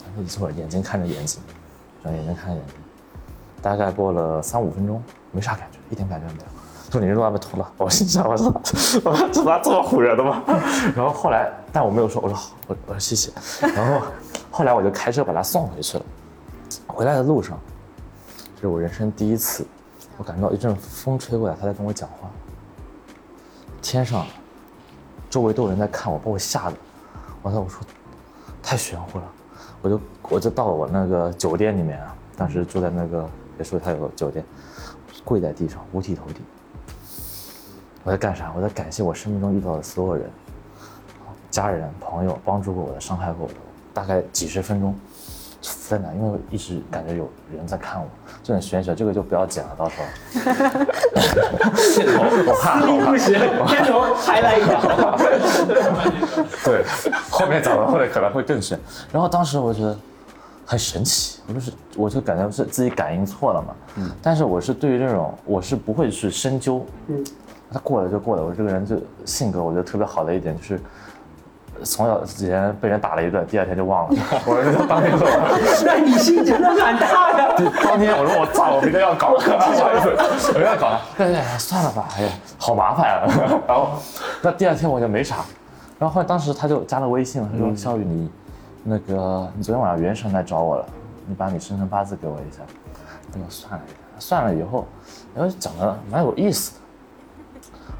[0.00, 1.40] 他说你坐着，眼睛看着眼睛，
[2.02, 2.76] 然后眼睛看着眼睛。
[3.60, 5.00] 大概过了三五分钟，
[5.30, 6.44] 没啥感觉，一点感觉没有。
[6.90, 8.52] 说你这都还没涂了，我心想我操
[9.04, 10.42] 我说怎么这么唬人的吗？
[10.94, 13.30] 然后后来，但我没有说，我说好，我我说谢谢。
[13.74, 14.06] 然后
[14.50, 16.04] 后来我就开车把他送回去了。
[16.86, 17.58] 回来的路上，
[18.56, 19.66] 这是我人生第一次。
[20.22, 22.30] 我感觉到一阵风吹过来，他在跟我讲话。
[23.82, 24.24] 天上，
[25.28, 26.76] 周围都有人在看我，把我吓得。
[27.42, 27.80] 完了，我说
[28.62, 29.24] 太玄乎了，
[29.82, 34.44] 我就我就到了我那个酒店里面啊，当时住在那个别墅，他有酒店，
[35.24, 36.36] 跪在地上五体投地。
[38.04, 38.52] 我在干啥？
[38.54, 40.30] 我在感谢我生命中遇到的所有人，
[41.50, 43.54] 家人、朋友，帮助过我的，伤害过我的，
[43.92, 44.94] 大概几十分钟，
[45.88, 46.12] 在哪？
[46.14, 48.06] 因为一直感觉有人在看我，
[48.42, 50.06] 这种玄学，这个就不要剪了，到时候。
[52.18, 54.80] 我怕，不行，片头还来一条。
[56.64, 56.84] 对，
[57.30, 58.78] 后面讲的后面可能会更玄。
[59.12, 59.96] 然后当时我觉得
[60.66, 63.74] 很神奇，我就是，我就感觉是自己感应错了嘛。
[63.96, 64.10] 嗯。
[64.20, 66.84] 但是我是对于这种，我是不会去深究。
[67.08, 67.24] 嗯。
[67.72, 70.80] 他过了就过了，我这个人就性格，我觉得特别好的一点就是。
[71.84, 74.16] 从小之前被人打了一顿，第二天就忘了。
[74.46, 75.58] 我就当天走了。
[75.84, 77.54] 那你心真的蛮大呀！
[77.84, 79.98] 当天我说我操，我明天要搞，不好意
[80.38, 81.00] 思，我要搞了。
[81.18, 83.26] 哎，算了吧，哎呀，好麻烦啊。
[83.66, 83.90] 然后
[84.40, 85.36] 那第二天我就没啥。
[85.98, 88.30] 然后后来当时他就加了微信了，他说：“肖宇，你
[88.82, 90.84] 那个你昨天晚上元神来找我了，
[91.26, 92.62] 你把你生辰八字给我一下。”
[93.32, 93.80] 那么算了，
[94.18, 94.84] 算了以后，
[95.34, 96.78] 然后讲的蛮有意思的。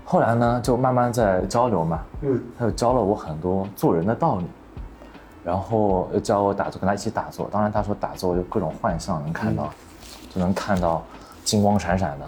[0.05, 4.46] 后来呢，就慢慢在交流嘛，嗯，他就教了我很多做人的道理，
[5.42, 7.48] 然后又教我打坐，跟他一起打坐。
[7.50, 9.70] 当然他说打坐就各种幻象能看到，
[10.28, 11.03] 就能看到
[11.44, 12.26] 金光闪闪的，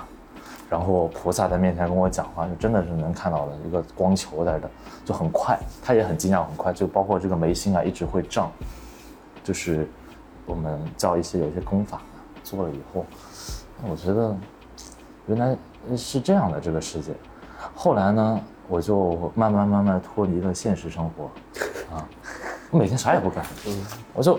[0.71, 4.71] 然后菩萨在面前跟我讲话，就真的是能看到的一个光球在这，
[5.05, 5.59] 就很快。
[5.83, 8.51] 他也很惊讶，很快就包括这个眉心啊一直会胀，
[9.43, 9.87] 就是
[10.47, 12.01] 我们教一些有一些功法
[12.43, 13.05] 做了以后，
[13.91, 14.35] 我觉得
[15.27, 15.57] 原来
[15.97, 17.13] 是这样的这个世界。
[17.75, 21.25] 后来呢，我就慢慢慢慢脱离了现实生活，
[21.95, 22.07] 啊，
[22.71, 23.45] 我每天啥也不干，
[24.15, 24.39] 我就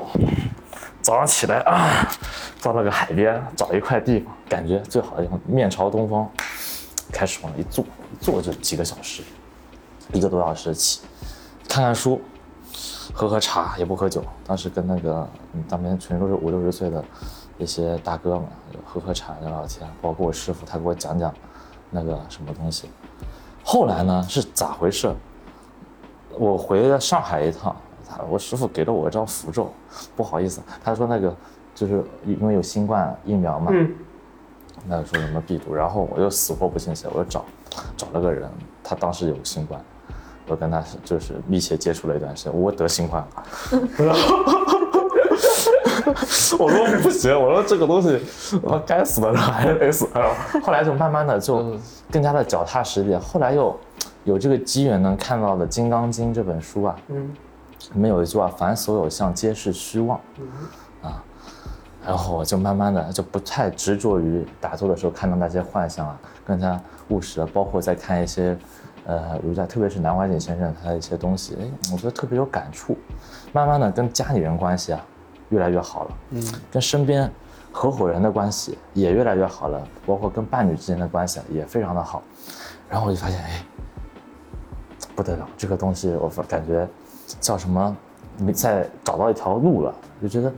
[1.02, 2.08] 早上起来啊，
[2.62, 6.28] 到那个海边找一块地方，感觉最好的地方，面朝东方，
[7.12, 9.22] 开始往那一坐，一坐就几个小时，
[10.14, 11.02] 一个多小时起，
[11.68, 12.20] 看看书，
[13.14, 14.24] 喝喝茶，也不喝酒。
[14.48, 15.28] 当时跟那个
[15.70, 17.04] 当边全都是五六十岁的
[17.58, 18.46] 一些大哥们，
[18.84, 21.32] 喝喝茶聊聊天，包括我师傅，他给我讲讲
[21.92, 22.90] 那个什么东西。
[23.68, 25.12] 后来呢是咋回事？
[26.38, 27.76] 我回了上海一趟，
[28.08, 29.74] 他我师傅给了我一张符咒，
[30.16, 31.36] 不好意思，他说那个
[31.74, 33.72] 就是因为有新冠疫苗嘛，
[34.88, 37.44] 那说什么病毒，然后我又死活不信邪，我就找
[37.98, 38.48] 找了个人，
[38.84, 39.84] 他当时有新冠，
[40.48, 43.26] 我跟他就是密切接触了一段时间，我得新冠
[43.98, 44.16] 了。
[46.60, 48.20] 我说不行，我说这个东西，
[48.62, 50.08] 我该死的人还是得死。
[50.64, 51.78] 后来就慢慢的就
[52.12, 53.20] 更加的脚踏实地。
[53.20, 53.76] 后来又
[54.24, 57.34] 有这个机缘能看到了《金刚经》这本书啊，嗯，
[57.94, 60.20] 里面有一句话：“凡所有相，皆是虚妄。”
[61.02, 61.24] 啊，
[62.06, 66.80] 然后我就慢慢的就不太执着于打坐的时候看到那些幻象啊，更加
[67.10, 68.58] 务实了，包括在看一些
[69.06, 72.98] 呃儒家，特别是南怀瑾先生他的一些东西，哎，我觉得特别有感触。
[73.52, 75.06] 慢慢的跟家里人关系啊。
[75.50, 77.32] 越来越好了，嗯，跟身边
[77.72, 82.24] 合伙人的关系也越来越好了，包括跟伴侣之间的关系也非常的好，
[82.90, 83.66] 然后我就发现，哎，
[85.16, 86.88] 不得了，这个东西我感觉
[87.40, 87.96] 叫什么？
[88.38, 90.52] 你在找到一条路了，就觉得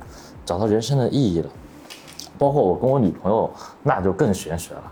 [0.45, 1.49] 找到人生的意义了。
[2.38, 3.51] 包括我跟我女朋友，
[3.83, 4.83] 那就更玄学了，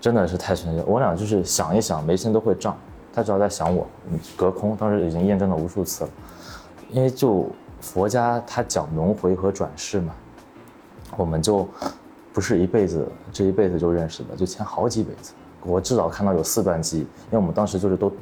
[0.00, 0.82] 真的是太玄学。
[0.86, 2.76] 我俩就是想一想，眉心都会胀，
[3.12, 3.86] 她只要在想我，
[4.36, 6.10] 隔空，当时已经验证了无数次了，
[6.90, 7.48] 因为就。
[7.80, 10.14] 佛家他讲轮回和转世嘛，
[11.16, 11.66] 我们就
[12.32, 15.32] 不是一辈子，这一辈子就认识的，就前好几辈子。
[15.62, 18.12] 我至少看到有四段记忆，因为我们当时就是都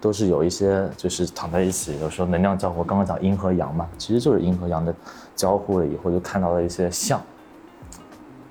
[0.00, 2.84] 都是有一些就是躺在一起，有时候能量交互。
[2.84, 4.94] 刚刚讲阴和阳嘛，其实就是阴和阳的
[5.34, 7.20] 交互了以后，就看到了一些像，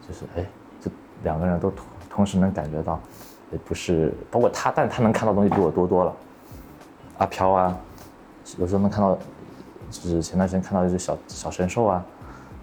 [0.07, 0.45] 就是哎，
[0.81, 0.89] 就
[1.23, 1.71] 两个人都
[2.09, 2.99] 同时能感觉到，
[3.51, 6.13] 也不是包括他，但他能看到东西比我多多了。
[7.19, 7.77] 阿飘啊，
[8.57, 9.17] 有时候能看到。
[10.01, 12.03] 就是前段时间看到一只小小神兽啊，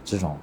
[0.05, 0.37] 这种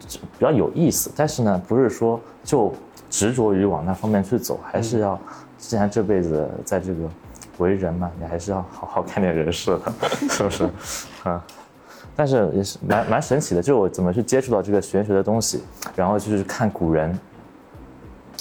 [0.00, 1.10] 比较有意思。
[1.14, 2.72] 但是呢，不是说就
[3.08, 5.18] 执着于往那方面去走，还是要，
[5.56, 7.08] 既然这辈子在这个
[7.58, 9.92] 为人嘛，你还是要好好看点人事的，
[10.28, 10.68] 是不是？
[11.24, 11.40] 嗯，
[12.16, 15.62] 但是也是蛮蛮神奇的，就我怎么去接触到这个玄学的东西，
[15.94, 17.18] 然后就是看古人，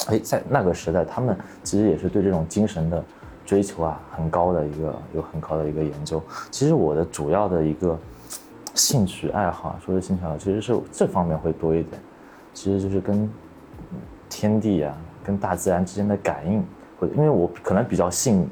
[0.08, 3.04] 哎，在那个时代，他们其实也是对这种精神的。
[3.46, 6.22] 追求啊，很高的一个有很高的一个研究。
[6.50, 7.98] 其实我的主要的一个
[8.74, 12.02] 兴趣爱好，说是兴趣爱好，其实是这方面会多一点。
[12.54, 13.30] 其实就是跟
[14.30, 16.64] 天地啊，跟大自然之间的感应。
[17.00, 18.50] 会，因为我可能比较信，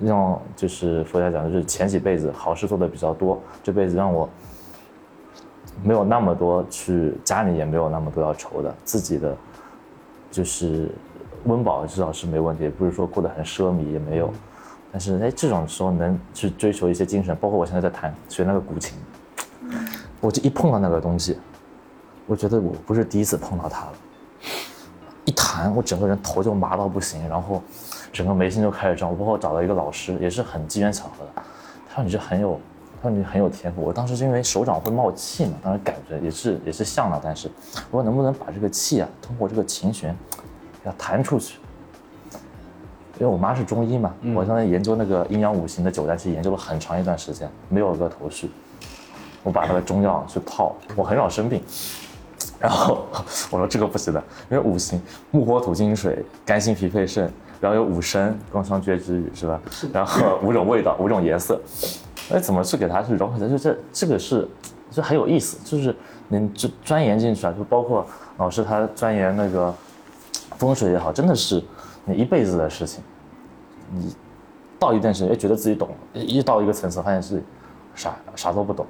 [0.00, 4.28] 让就是佛家讲的，就是前几辈子好事做的比较多，这辈子让我
[5.84, 9.36] 没有那么多去家里也没有那么多要愁的，自己的
[10.30, 10.90] 就是。
[11.46, 14.32] 温饱至少是没问题，不是说过得很奢靡也没有，
[14.92, 18.98] 但是哎，这种时候能去追求一些精神，包括我现在在弹学那个古琴，
[20.20, 21.38] 我就一碰到那个东西，
[22.26, 23.92] 我觉得我不是第一次碰到它了，
[25.24, 27.62] 一弹我整个人头就麻到不行，然后
[28.12, 29.08] 整个眉心就开始胀。
[29.08, 31.42] 我包括找到一个老师，也是很机缘巧合的，
[31.88, 32.58] 他说你是很有
[33.00, 33.82] 他说你很有天赋。
[33.82, 37.50] 我当时是因为手掌会冒气嘛，当时感觉也是也是像了，但是
[37.90, 40.16] 我说能不能把这个气啊，通过这个琴弦，
[40.86, 41.58] 给它弹出去。
[43.18, 48.50] 因为我妈是中医嘛，我现在研究那个阴阳五行的九代气，研究了很长一段时间，没有个头绪。
[49.42, 51.62] 我把那个中药去泡，我很少生病。
[52.60, 53.06] 然后
[53.50, 59.60] 我说这个不行的，因为五行木火土金水，肝心脾肺肾，然后有五声，宫商角徵羽是吧？
[59.92, 61.58] 然后 五种味道，五种颜色，
[62.30, 63.48] 哎，怎么去给它去融合在？
[63.48, 64.46] 就这这个是，
[64.90, 65.94] 就很有意思，就是
[66.28, 68.06] 你钻钻研进去啊，就包括
[68.36, 69.74] 老师他钻研那个
[70.58, 71.62] 风水也好，真的是
[72.04, 73.02] 你一辈子的事情。
[73.92, 74.14] 你
[74.78, 77.42] 到一段时间，觉得自己懂，一到一个层次，发现自己
[77.94, 78.84] 啥啥都不懂。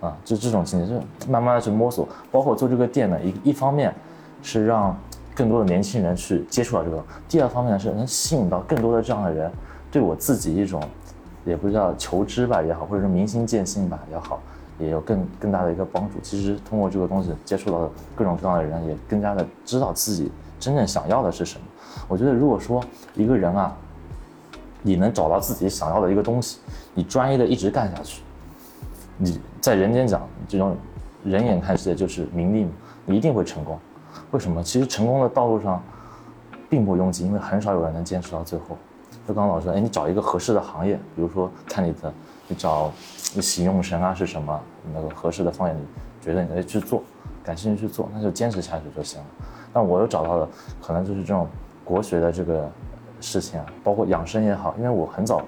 [0.00, 2.08] 啊，就这种情节，就慢慢的去摸索。
[2.30, 3.92] 包括做这个店呢，一一方面
[4.42, 4.96] 是让
[5.34, 6.96] 更多的年轻人去接触到这个；
[7.28, 9.50] 第二方面，是能吸引到更多的这样的人，
[9.90, 10.80] 对我自己一种，
[11.44, 14.40] 也不叫求知吧也好，或者是明心见性吧也好，
[14.78, 16.20] 也有更更大的一个帮助。
[16.22, 21.66] 其实通过这个东西接触到各种各样的人，也更加的知道自己真正想要的是什么。
[22.06, 22.82] 我觉得如果说
[23.14, 23.76] 一个人啊，
[24.82, 26.58] 你能找到自己想要的一个东西，
[26.94, 28.22] 你专一的一直干下去。
[29.16, 30.76] 你在人间讲这种
[31.24, 32.70] 人眼看世界就是名利嘛，
[33.04, 33.78] 你一定会成功。
[34.30, 34.62] 为什么？
[34.62, 35.82] 其实成功的道路上
[36.68, 38.76] 并不拥挤，因为很少有人能坚持到最后。
[39.26, 42.12] 就刚刚老师，哎，你找一个合适的行业，比如说看你的，
[42.46, 42.92] 你找
[43.40, 44.58] 喜用神啊是什么，
[44.94, 45.82] 那个合适的方向，你
[46.22, 47.02] 觉得你可以去做，
[47.42, 49.26] 感兴趣去做，那就坚持下去就行了。
[49.72, 50.48] 但我又找到了
[50.80, 51.46] 可能就是这种
[51.84, 52.68] 国学的这个
[53.20, 55.42] 事情啊，包括养生也好，因为我很早，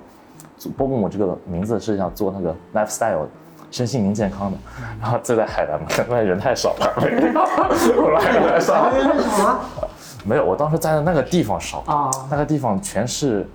[0.77, 3.29] 包括我这个名字是想做那个 lifestyle 的。
[3.73, 4.59] 身心灵健康的，
[5.01, 6.93] 然后就在海南嘛，因为人太少了。
[6.97, 8.11] 我
[8.51, 9.61] 来少了？
[10.27, 13.47] 没有，我当时在的那个地方少啊，那个地方全是，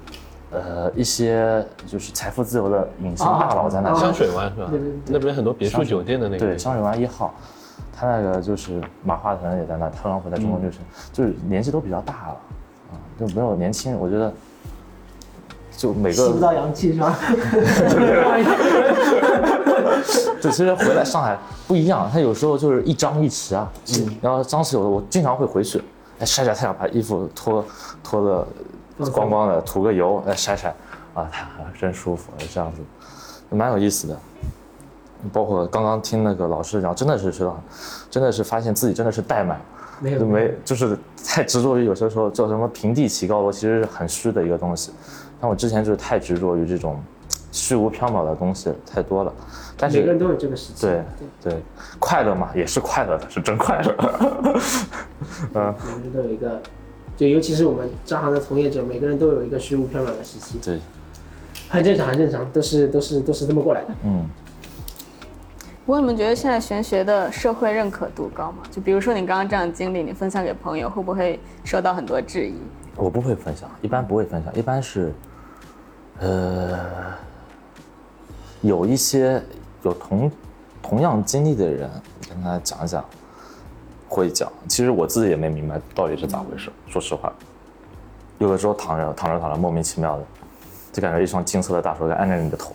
[0.52, 3.94] 呃，一些就是财富自由的隐形大佬在那。
[3.96, 4.72] 香水湾是吧？
[5.08, 6.46] 那边很多别墅酒店的那个。
[6.46, 7.34] 对，香水湾一号，
[7.98, 10.78] 他那个就是马化腾也在那，特朗普在中国就是
[11.14, 12.38] 就是年纪都比较大了，
[12.92, 14.34] 啊，就没有年轻人，我觉得。
[15.78, 17.14] 就每个吸不到阳气是吧？
[20.42, 21.38] 对，其实回来上海
[21.68, 25.84] 不一样，他有时候就是一张一弛啊，嗯然后张弛有的我经常会回去，
[26.18, 27.66] 哎晒晒太阳，把衣服脱
[28.02, 28.48] 脱的
[29.12, 30.74] 光光的，涂个油哎晒晒，
[31.14, 31.30] 啊，
[31.78, 32.82] 真舒服，这样子，
[33.54, 34.18] 蛮有意思的。
[35.32, 37.62] 包括刚刚听那个老师讲，真的是知道，
[38.10, 39.60] 真的是发现自己真的是怠慢，
[40.00, 44.92] 没有没就是太执着于有些时候叫什么平地起高楼，其实是很虚的一个东西。
[45.40, 47.02] 但我之前就是太执着于这种
[47.52, 49.34] 虚无缥缈的东西太多了，
[49.78, 50.82] 但是每个人都有这个时期。
[50.82, 51.04] 对
[51.44, 51.62] 对，
[52.00, 53.96] 快乐嘛也是快乐的，是真快乐。
[55.54, 56.62] 嗯，每个人都有一个，
[57.18, 60.58] 就尤其是我们这行的从业者，每个人都有一个虚无缥缈的时期。
[60.64, 60.80] 对，
[61.70, 63.88] 很正常，很正常，都是都是都是这么过来的。
[64.04, 64.30] 嗯。
[65.86, 68.64] 不过你们觉得现在玄学的社会认可度高吗？
[68.72, 72.56] 就比如说你刚刚这样的经历，你分享给朋友，会不会受到很多质疑？
[72.96, 75.14] 我不会分享，一般不会分享，一般是，
[76.20, 76.80] 呃，
[78.62, 79.40] 有一些
[79.84, 80.32] 有同
[80.82, 81.88] 同样经历的人
[82.28, 83.06] 跟他讲讲，
[84.10, 84.52] 会讲。
[84.68, 87.32] 其实我自己也没明白到底是咋回事，说实话，
[88.40, 90.24] 有的时候躺着躺着躺着，莫名其妙的，
[90.96, 92.74] 就感觉一双金色的大手在按着你的头。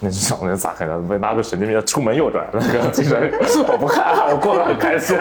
[0.00, 1.06] 那是想那咋可能？
[1.06, 3.30] 被拿个神经病要出门右转，那个精神
[3.68, 5.16] 我不看，我过得很开心，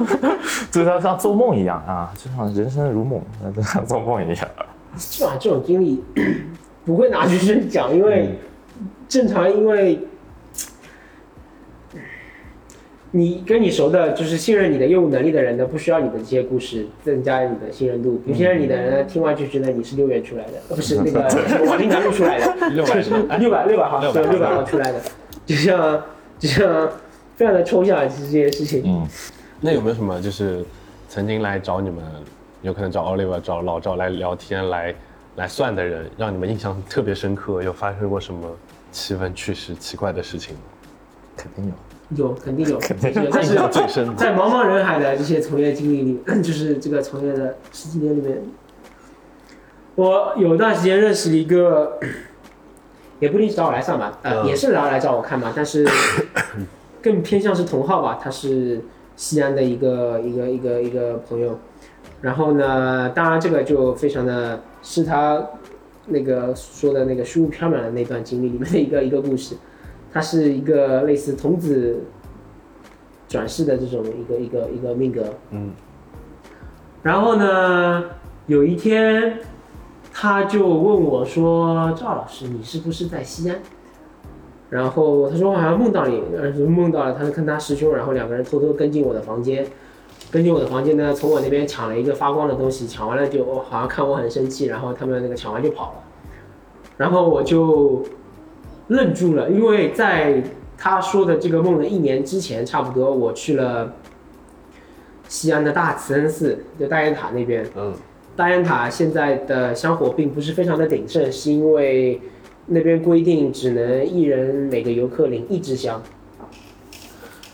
[0.70, 3.22] 就像像做梦一样啊，就像人生如梦，
[3.56, 4.48] 就像做梦一样。
[4.98, 5.32] 是吧？
[5.40, 6.04] 这种经历
[6.84, 8.38] 不会拿去讲，因为
[9.08, 9.98] 正常，因为。
[13.10, 18.20] 你跟你熟的，就是信任你的业务能力的人呢，不需要你的这些故事增加你的信任度。
[18.26, 21.20] 不信任你的人呢，听完就觉得你是六元出来的，不是那个
[21.66, 22.94] 王林南路出来的，六百
[23.38, 25.00] 六百六百号，对，六百号出来的，
[25.46, 26.02] 就像
[26.38, 26.90] 就像
[27.34, 28.82] 非常的抽象，其实这些事情。
[28.84, 29.06] 嗯，
[29.62, 30.62] 那有没有什么就是
[31.08, 32.04] 曾经来找你们，
[32.60, 34.94] 有可能找 Oliver、找老赵来聊天、来
[35.36, 37.62] 来算的人，让你们印象特别深刻？
[37.62, 38.54] 有发生过什么
[38.92, 40.60] 奇闻趣事、奇怪的事情吗？
[41.34, 41.72] 肯定有。
[42.16, 42.78] 有，肯定有，
[43.30, 43.54] 但是
[44.16, 48.42] 在茫茫人海的这些从业经历里， 就是这个从业的十几年里面，
[49.94, 51.98] 我有段时间认识了一个，
[53.20, 55.86] 也不一定找我来上吧，呃，也是来来找我看嘛，但是
[57.02, 58.80] 更偏向是同号吧，他是
[59.14, 61.58] 西安的一个一个一个一个朋友，
[62.22, 65.46] 然后呢，当然这个就非常的是他
[66.06, 69.56] 那个说的那个虚无缥缈的那段经历里面的一个一个故事。
[70.12, 72.04] 他是一个类似童子
[73.28, 75.72] 转世的这种一个一个一个命格，嗯。
[77.02, 78.04] 然后呢，
[78.46, 79.38] 有一天，
[80.12, 83.60] 他就问我说：“赵老师，你是不是在西安？”
[84.68, 86.20] 然后他说我好像梦到你，
[86.66, 89.66] 梦到了，他跟他师兄，然后两个人偷偷跟进我的房间，
[90.30, 96.02] 跟进我的房间呢，从我那边抢了一个发光的东西，抢完了就好像看我很生气，然后他们那个抢完就跑了，
[96.98, 98.04] 然后我就
[98.88, 100.42] 愣住了，因为在
[100.76, 103.94] 他说的这个梦的一年之前，差不多我去了
[105.28, 107.94] 西安的大慈恩寺，就大雁塔那边，嗯，
[108.36, 112.20] 大雁塔现在的香火并不是非常的鼎盛，是因为。
[112.70, 116.02] 那边规定只能一人每个游客领一支香，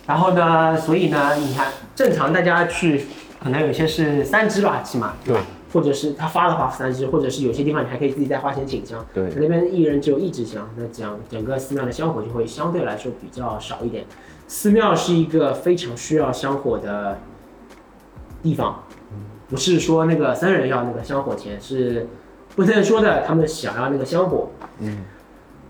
[0.09, 3.03] 然后呢，所以呢，你看正常大家去，
[3.41, 5.37] 可能有些是三支吧，起码对，
[5.75, 9.05] 或者是他发的话三支，或者是有些地方你还可以自己再花钱请香。
[9.13, 14.07] 对，那边一人只有一支香，那这样整个寺庙的香火就会相对来说比较少一点。
[14.49, 17.19] 寺庙是一个非常需要香火的
[18.43, 18.85] 地方，
[19.51, 22.07] 不是说那个僧人要那个香火钱是。
[22.57, 24.49] 不能说的，他们想要那个香火。
[24.79, 24.99] 嗯，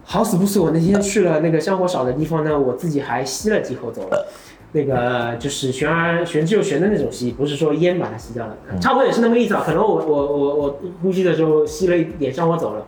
[0.05, 4.27] 好死不死，我那天去了那个香火少的地方呢，我自己还吸了几口走了。
[4.75, 9.63] 那个就是悬而悬之又悬的那种吸，不是说烟把它吸掉了，差不多也是那么意思啊。
[9.65, 12.85] 可能我我我我呼吸的时候吸了一点上我走了。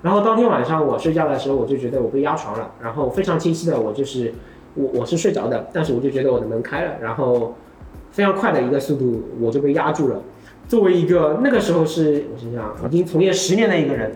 [0.00, 2.70] 然后当天晚上我睡觉的时候，我就觉得我被压床了。
[2.82, 4.32] 然后非常清晰的，我就是
[4.74, 7.54] 我我是睡着的，但是我就觉得我的门开了，然后
[8.10, 10.22] 非常快的一个速度，我就被压住了。
[10.68, 14.14] 作为一个那个时候是我想想，已经从业十年的一个人，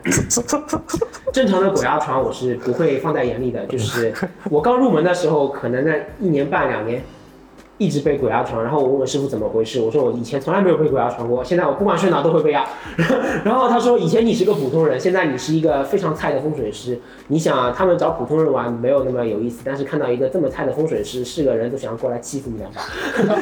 [1.32, 3.64] 正常的鬼压床我是不会放在眼里的。
[3.66, 4.12] 就是
[4.50, 7.02] 我刚入门的时候，可能那一年半两年。
[7.82, 12.64] 一直被鬼压床，然后我问我师傅怎么回事，我说我以前从来没有被鬼压床过，现在我不管睡哪都会被压。
[13.44, 17.00] 然后他说以前你是个普通人，现在你是一个非常菜的风水师。
[17.26, 22.82] 你想他们找普通人玩没有那么有意思，但是看到一个这么菜的风水师，是个人都想要过来欺负你两把。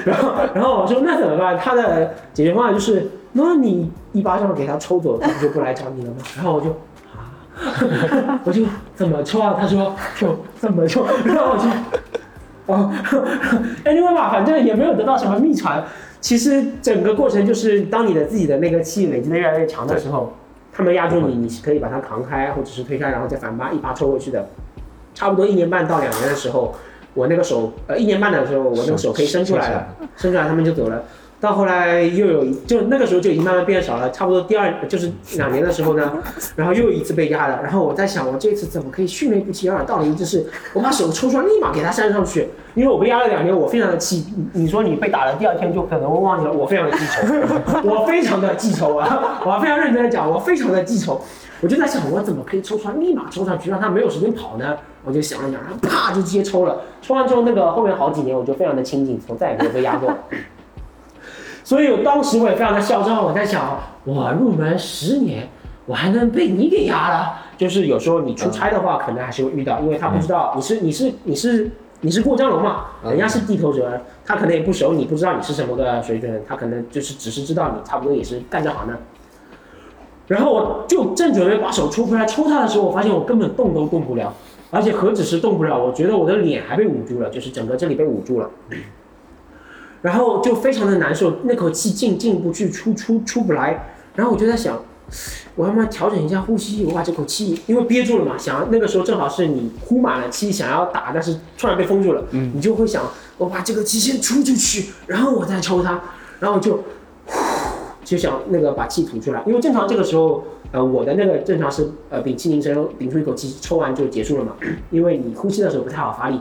[0.06, 1.58] 然 后然后我说那怎么办？
[1.58, 6.16] 他的解决方案就是，那你一巴掌给他抽走，他不就不来找你了吗？
[6.36, 6.70] 然后我就
[7.10, 8.62] 啊， 我就
[8.94, 9.56] 怎么抽啊？
[9.60, 11.64] 他说就怎么抽，然后我就。
[12.66, 12.92] 哦，
[13.84, 15.84] anyway 吧，反正也没有得到什么秘传。
[16.20, 20.34] 其实整个过程就是，当你的自己的那个气累积的越来越强的时候，
[20.72, 24.46] 他们压住你，你是可以把它扛开，或者是推开，然后再反扒一扒抽过去的。
[25.14, 26.74] 差不多一年半到两年的时候，
[27.14, 31.02] 我那个手，呃，一年半的时候，我那个手可以伸出来了，伸出来他们就走了。
[31.40, 36.12] 到后来又有，就那个时候就已经慢慢变少了，差不多第二就是两年的时候呢，
[36.54, 44.26] 然后又一次被压了，然后我在想，我这次怎么可以迅雷不及掩耳盗铃，就是我把手抽出来，立马给他扇上去，因为我被压了两年，我非常的气。
[44.52, 47.22] 你说你被打了第二天就可能会忘记了， 我非常的记仇，
[47.84, 51.20] 我非常的记仇啊，我非常认真的讲，我非常的记仇。
[51.62, 54.76] 我就在想，我怎么可以抽出来，立马抽上去，让他没有时间跑呢？
[55.04, 60.14] 我就想了想，然后啪就直接抽了，抽完之后那个后面好几年我就非常的清静，从再也没有被压过。
[61.62, 65.48] 所以我当时我也非常的嚣张，我在想，我入门十年，
[65.86, 67.34] 我还能被你给压了？
[67.56, 78.98] 就是有时候你出差的话，可能还是会遇到，因为他不知道你是你是你是你是过江龙嘛，人家是地头蛇，他可能也不熟你，不知道你是什么个水准，他可能就是只是知道你差不多也是干这行的。
[80.26, 84.32] 然后我就正准备把手抽出来抽他的时候，我发现我根本动都动不了，
[84.70, 88.48] 而且何止是动不了，我觉得我的脸还被捂住了，就是整个这里被捂住了。
[90.02, 93.94] 然后就非常的难受，那口气进进不去，出出出不来。
[94.16, 94.82] 然后我就在想，
[95.54, 96.84] 我要不要调整一下呼吸？
[96.84, 103.04] 我把这口气，因为憋住了嘛，想那个时候正好是你呼满了气，想要打，但是突然被封住了，嗯，你就会想，
[103.38, 106.00] 我把这个气先出出去，然后我再抽它，
[106.40, 106.80] 然后就，
[108.04, 109.42] 就想那个把气吐出来。
[109.46, 110.42] 因为正常这个时候，
[110.72, 114.52] 呃，我的那个正常是呃屏气凝神，屏出一口气，抽完就结束了嘛。
[114.90, 116.40] 因为你呼吸的时候不太好发力。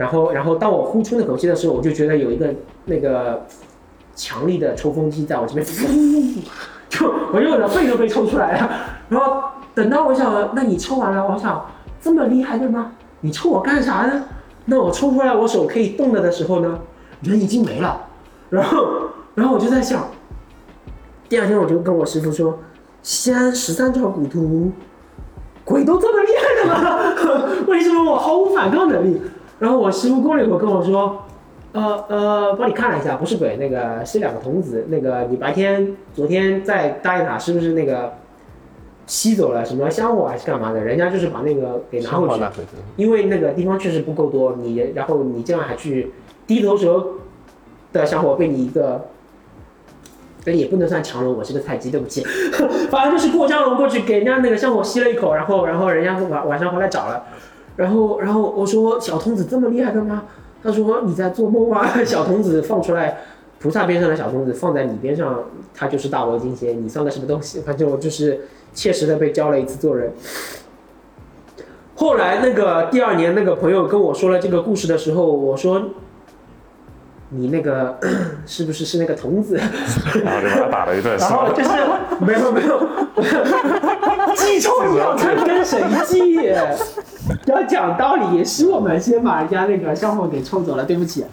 [0.00, 2.48] 然后，然后当我呼出那口气的时候，我就觉得有一个
[2.86, 3.44] 那个
[4.16, 5.66] 强力的抽风机在我这边，
[6.88, 8.70] 就我就我的肺都被抽出来了。
[9.10, 9.42] 然后
[9.74, 11.70] 等到我想，那你抽完了，我想
[12.00, 12.92] 这么厉害的吗？
[13.20, 14.24] 你抽我干啥呢？
[14.64, 16.78] 那我抽出来，我手可以动了的时候呢，
[17.20, 18.00] 人已经没了。
[18.48, 18.86] 然后，
[19.34, 20.08] 然后我就在想，
[21.28, 22.58] 第二天我就跟我师傅说，
[23.02, 24.72] 西安十三朝古图，
[25.62, 27.50] 鬼都这么厉害的吗？
[27.68, 29.20] 为什么我毫无反抗能力？
[29.60, 31.22] 然后我师傅过了一会儿跟我说，
[31.72, 34.86] 呃呃，帮你看了一下，不是鬼，那个是两个童子。
[34.88, 38.14] 那个你白天昨天在大雁塔是不是那个
[39.06, 40.80] 吸走了什么香火还是干嘛的？
[40.80, 42.42] 人家就是把那个给拿回去，
[42.96, 44.56] 因为那个地方确实不够多。
[44.60, 46.12] 你然后你这样还去
[46.46, 47.04] 低头蛇
[47.92, 49.08] 的香火被你一个，
[50.46, 52.24] 哎也不能算强龙，我是个菜鸡，对不起。
[52.90, 57.24] 反正就是过江龙过去给人家那个香火吸了一口，然后然后人家晚晚上回来找了。
[57.80, 60.24] 然后，然后我说小童子这么厉害的吗？
[60.62, 61.88] 他说你在做梦啊？
[62.04, 63.20] 小童子放出来，
[63.58, 66.82] 菩萨边上的小童子放在你边上，他就是大罗金仙。
[66.82, 67.60] 你算个什么东西？
[67.60, 68.42] 反正我就是
[68.74, 70.12] 切实的被教了一次做人。
[71.94, 75.82] 后来那个第二年，那个朋友跟我说了这个故事的时候，我说。
[77.32, 77.96] 你那个
[78.44, 79.54] 是不是是那个童子？
[80.24, 81.14] 然后就把他打了一顿。
[81.16, 81.70] 然后就是
[82.18, 82.80] 没有没有，
[84.34, 86.52] 记错了，跟谁记？
[87.46, 91.24] 要讲道理，是我们先把人家那个笑话给抽走了，对不起。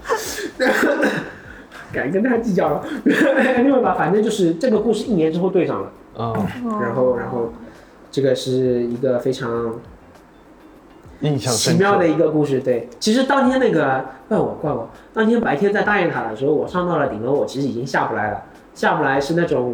[1.92, 5.92] 敢跟他计较了，另外吧，反正就是这个故事一年之后对上了。
[6.18, 6.34] 啊。
[6.82, 7.54] 然后然后，
[8.12, 9.74] 这个是一个非常。
[11.22, 12.88] 印象奇妙的一个故事，对。
[13.00, 18.44] 其实当天那个怪我怪我，当天白天在大雁塔的时候，我上到了顶楼，我其实已经下不来了。
[18.76, 19.74] 下不来是那种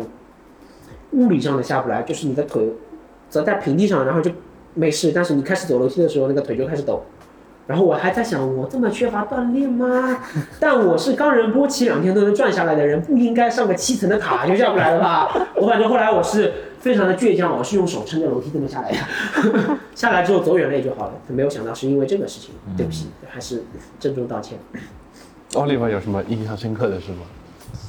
[1.12, 2.66] 物理上的下不来，就是你的腿
[3.34, 4.30] 走在平地上，然后就
[4.76, 5.12] 没事。
[5.14, 7.04] 但是你开始走楼梯的时候，那个腿就开始抖。
[7.66, 10.18] 然后我还在想，我这么缺乏锻炼吗？
[10.60, 15.48] 但我是冈仁波齐两天都能转下来的人，不应该上个七层的塔就下不来了吧？
[15.56, 16.54] 我反正后来我是。
[16.84, 18.98] 非常的倔强，我是用手撑着楼梯这么下来的，
[19.96, 21.14] 下来之后走远了也就好了。
[21.30, 23.64] 没有想到是因为这个事情，对不起，还是
[24.02, 24.58] 郑重道歉。
[25.54, 27.20] 奥利弗有什么印象深刻的事吗？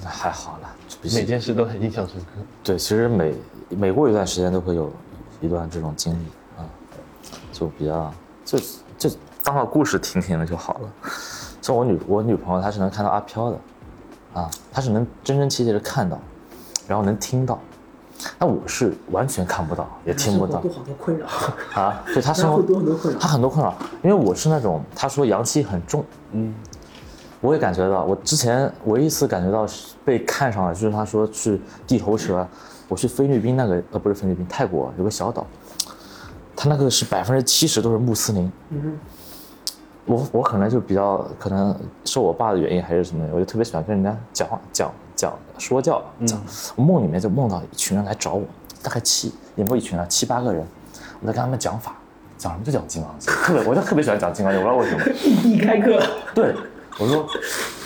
[0.05, 0.73] 还好了，
[1.13, 2.27] 每件事都很印象深刻。
[2.63, 3.35] 对，其实每
[3.71, 4.93] 每过一段时间都会有
[5.41, 6.27] 一段这种经历
[6.59, 6.67] 啊，
[7.53, 8.13] 就比较
[8.45, 8.59] 就
[8.97, 9.11] 就
[9.43, 10.93] 当个故事听听的就好了。
[11.61, 13.59] 像我女我女朋友，她是能看到阿飘的，
[14.35, 16.19] 啊，她是能真真切切的看到，
[16.87, 17.59] 然后能听到。
[18.39, 20.61] 那我是完全看不到，也听不到。
[20.61, 21.27] 多好多困扰
[21.75, 22.03] 啊！
[22.07, 26.55] 对他生活多很多困扰，他很多困扰，因为我是那种他说阳气很重，嗯，
[27.41, 28.05] 我也感觉到。
[28.05, 29.67] 我之前唯一一次感觉到
[30.05, 32.47] 被看上了，就是他说去地头蛇，
[32.89, 35.47] 我去菲律宾那个呃不是菲律宾，泰国有个小岛，
[36.55, 38.99] 它那个是百分之七十都是穆斯林，嗯，
[40.07, 41.75] 我我可能就比较可能
[42.05, 44.93] 受我爸的原因还是什么，我就特别喜欢跟人家讲话讲。
[45.17, 46.43] 讲说教，讲
[46.75, 48.43] 我梦里面就梦到一群人来找我，
[48.83, 50.67] 大概七也没有一群人，七八个人，
[51.21, 51.95] 我在跟他们讲法，
[52.37, 55.15] 讲什么就讲金刚经，特别我就特别喜欢讲金刚经，我不知道为什么。
[55.49, 56.03] 一开课，
[56.35, 56.53] 对，
[56.99, 57.25] 我说，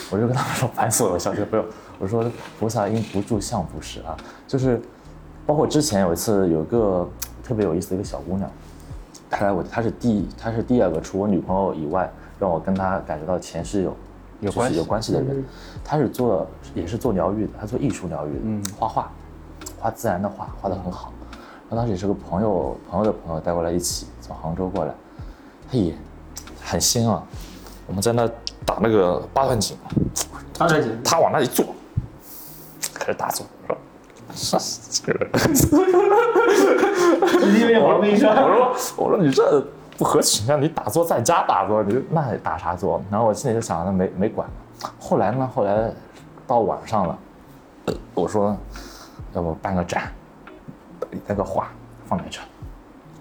[0.09, 1.65] 我就跟他们说烦死我了，小学朋友，
[1.99, 2.25] 我说
[2.59, 4.81] 菩萨因不住相不是啊，就是，
[5.45, 7.07] 包括之前有一次有个
[7.43, 8.49] 特别有意思的一个小姑娘，
[9.29, 13.95] 她来我她是第她是第二个除我女朋友以外让我跟她感觉到前世有。
[14.41, 15.43] 有关系有关系的人，
[15.83, 19.11] 她是做也是做疗愈的，她做艺术疗愈的，画画，
[19.77, 21.11] 画自然的画，画得很好。
[21.69, 24.93] 她当时也是个朋友朋友的朋友带过来一起从杭州过来，
[25.69, 25.93] 他也
[26.63, 27.21] 很新啊。
[27.85, 28.25] 我们在那
[28.65, 29.77] 打那个八段锦，
[30.57, 31.65] 八段锦，他往那一坐，
[32.93, 33.45] 开始打坐，
[34.33, 34.61] 是吧？
[34.89, 35.27] 这个，
[37.59, 39.65] 因为我跟你说，我说我说你这。
[39.99, 40.55] 不合群啊！
[40.55, 43.03] 你打坐在家打坐，你那打啥坐？
[43.11, 44.49] 然后我心里就想那没没管。
[44.97, 45.45] 后来呢？
[45.53, 45.91] 后来
[46.47, 47.19] 到晚上了，
[48.13, 48.55] 我说
[49.33, 50.09] 要不办个展，
[51.27, 51.67] 那个画
[52.05, 52.39] 放在这。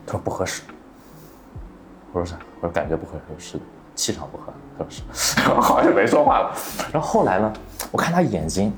[0.07, 0.62] 他说不合适。
[2.12, 2.39] 我说啥？
[2.61, 3.64] 我说感觉不合适，是的，
[3.99, 4.53] 气场不合。
[4.88, 6.55] 是不是， 好像没说话了。
[6.92, 7.53] 然后后来呢？
[7.90, 8.72] 我看他眼睛，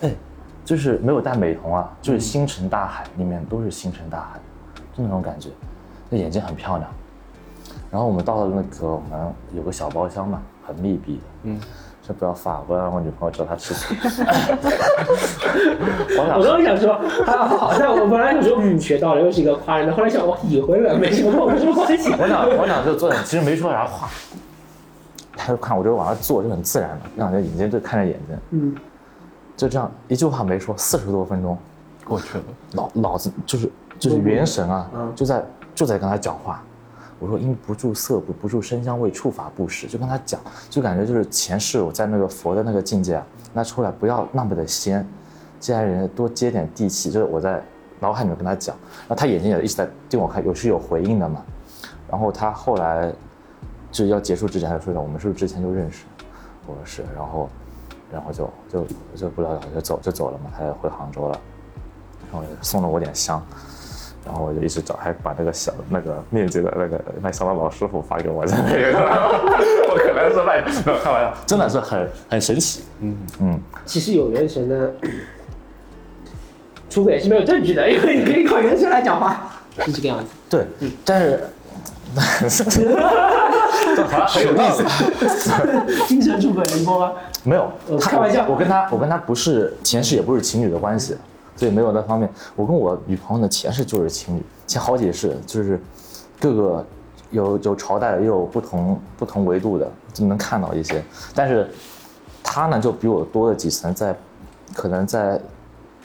[0.00, 0.12] 哎，
[0.64, 4.40] 就是没有戴美瞳啊，就是星辰大海里面都是星辰大海，
[4.96, 5.50] 就那种感觉，
[6.10, 6.90] 那眼睛很漂亮。
[7.90, 11.60] 然后我们到了那个我们有个小包厢嘛，很密闭的，嗯，
[12.06, 13.94] 这不要发，不要让我女朋友知道她吃醋。
[16.36, 17.00] 我刚刚想说，
[17.56, 19.94] 好像我本来想说，嗯，学到了，又是一个夸人的。
[19.94, 22.12] 后来想，我已婚了，没什么跟我什么关系。
[22.18, 24.10] 我俩我俩就坐，其实没说啥话，
[25.34, 28.76] 他就看我就往那坐，就很自然的，两个眼睛对看着眼睛，嗯，
[29.56, 31.56] 就这样一句话没说，四十多分钟
[32.04, 35.42] 过去了，脑脑子就是就是元神啊，就在
[35.74, 36.62] 就在跟他讲话。
[37.24, 40.38] 我说因不住色不不住声香味触法不识，就跟他讲，
[40.68, 45.08] 就感觉就是前世我在那个佛的那个境界啊，那出来不要那么的仙，
[45.58, 47.62] 既然人多接点地气，就是我在
[47.98, 48.76] 脑海里面跟他讲，
[49.08, 51.42] 然后他眼睛也一直在盯我看，有是有回应的嘛，
[52.10, 53.10] 然后他后来
[53.90, 56.04] 就要结束之前他说的，我们是不是之前就认识？
[56.66, 57.48] 我说是，然后
[58.12, 58.86] 然后就就
[59.16, 61.40] 就不了了就走就走了嘛，他也回杭州了，
[62.30, 63.42] 然后送了我点香。
[64.26, 68.98] 然后我就一直找，还把那个小那个面积的那个卖香的老师傅发给我，在那个，
[69.90, 70.62] 我可能是卖，
[71.02, 72.84] 开玩笑，真的是很很神奇。
[73.00, 74.94] 嗯嗯，其实有元神的，
[76.88, 79.50] 出轨是没有证据的，因为你可以靠元神来讲话，
[79.84, 80.24] 是这个样子。
[80.48, 80.66] 对，
[81.04, 81.40] 但是，
[84.28, 85.50] 很有意思，
[86.08, 87.12] 精神出轨一波吗？
[87.42, 87.70] 没有，
[88.00, 91.14] 开玩笑，我跟他，我跟他不是前世，也不是情侣的关系。
[91.56, 95.80] 所以没有那方面，我跟我女朋友的前世就是情侣，前好几世就是
[96.40, 96.86] 各个
[97.30, 101.02] 有有朝代也有不同不同维度的，就能看到一些。
[101.34, 101.68] 但是
[102.42, 104.16] 她呢就比我多了几层，在
[104.74, 105.40] 可能在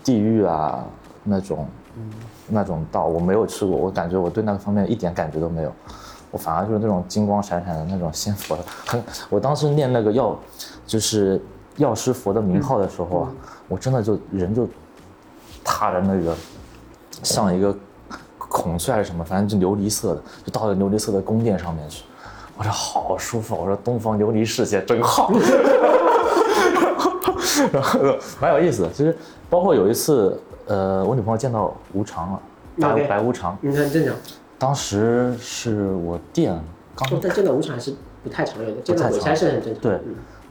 [0.03, 0.85] 地狱啊
[1.23, 1.67] 那种
[2.47, 5.71] 那种道，我没有吃过，我感觉我对那个方面一点感觉都没有。
[6.31, 8.55] 我反而就是那种金光闪闪的那种仙佛，
[8.85, 10.37] 很，我当时念那个药，
[10.85, 11.41] 就是
[11.77, 13.31] 药师佛的名号的时候啊，
[13.67, 14.67] 我真的就人就
[15.63, 16.35] 踏着那个
[17.23, 17.75] 像一个
[18.37, 22.03] 孔雀还是什么，反正就琉璃色的，就到了琉璃色的宫殿上面去，
[22.57, 25.31] 我说好舒服，我说东方琉璃世界真好，
[27.71, 27.99] 然后
[28.39, 28.91] 蛮有意思的。
[28.91, 29.15] 其实
[29.49, 32.39] 包括有一次，呃，我女朋友见到无常了，
[32.79, 34.15] 白白无常，你看正常。
[34.57, 36.59] 当时是我店
[36.95, 39.81] 刚，但见到无常还是不太常有的，见到鬼差是很正常。
[39.81, 39.99] 对，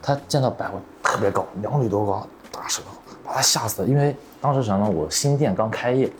[0.01, 2.98] 他见到百万特别高，两米多高，大舌头，
[3.29, 3.89] 把他吓死了。
[3.89, 6.11] 因为当时什么，我新店刚开业，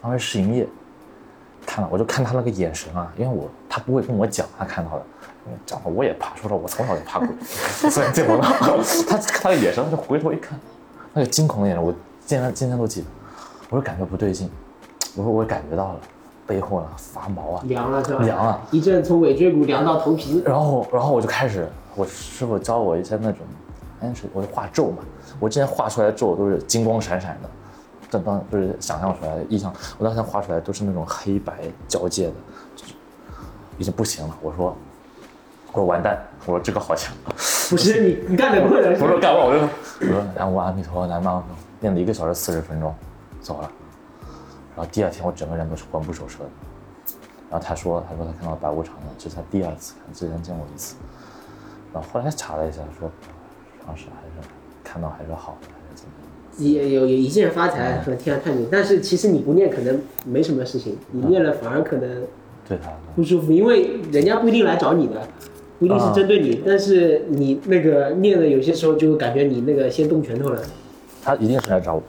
[0.00, 0.66] 当时试营业，
[1.66, 5.02] 看了我就看他那个眼神啊，因为我他不会跟我讲他看到的，
[5.66, 7.28] 讲的我也怕，说实话我从小就怕鬼，
[7.90, 8.42] 所以见不到
[9.08, 10.58] 他他的眼神，他就回头一看，
[11.12, 11.92] 那个惊恐的眼神，我
[12.24, 13.06] 今天今天都记得，
[13.70, 14.48] 我就感觉不对劲，
[15.16, 16.00] 我说我感觉到了。
[16.48, 18.22] 背后啊发毛啊，凉了是吧？
[18.22, 18.60] 凉了！
[18.70, 20.40] 一阵从尾椎骨凉到头皮。
[20.46, 23.40] 然后，然后我就开始，我师傅教我一些那种，
[24.00, 24.98] 哎是，我就画咒嘛。
[25.38, 27.50] 我之前画出来的咒都是金光闪闪的，
[28.10, 29.72] 但当不是想象出来的意象。
[29.98, 31.54] 我当时画出来都是那种黑白
[31.86, 32.34] 交界的，
[33.78, 34.36] 已经不行了。
[34.40, 34.76] 我说，
[35.72, 37.12] 我说完蛋，我说这个好像。
[37.68, 38.96] 不是你，你干的不会的。
[38.96, 39.60] 不是干完我就，
[40.06, 42.94] 我说南无阿弥陀佛，南无阿弥陀佛，练了一个小时四十分钟，
[43.40, 43.70] 走了。
[44.76, 46.50] 然后第二天我整个人都是魂不守舍的，
[47.50, 50.96] 然后他说他说他看到白无常了，这是他第二次看，之前见过一次，
[51.92, 53.10] 然后后来查了一下说，
[53.84, 54.48] 当时还是
[54.96, 56.88] 看到还是好的，还是怎么样？
[56.88, 62.22] 也有有一键发财和天下太平，但是其实你不念可能没什么事情，你念了反而可能
[62.66, 65.20] 对他不舒服，因为人家不一定来找你的，
[65.78, 70.62] 不一定是针对你，但是你那个念的有些时候就感觉你那个先动拳头了，
[71.22, 72.02] 他一定是来找我。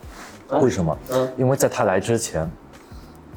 [0.62, 0.98] 为什么？
[1.12, 2.50] 嗯，因为在他来之前，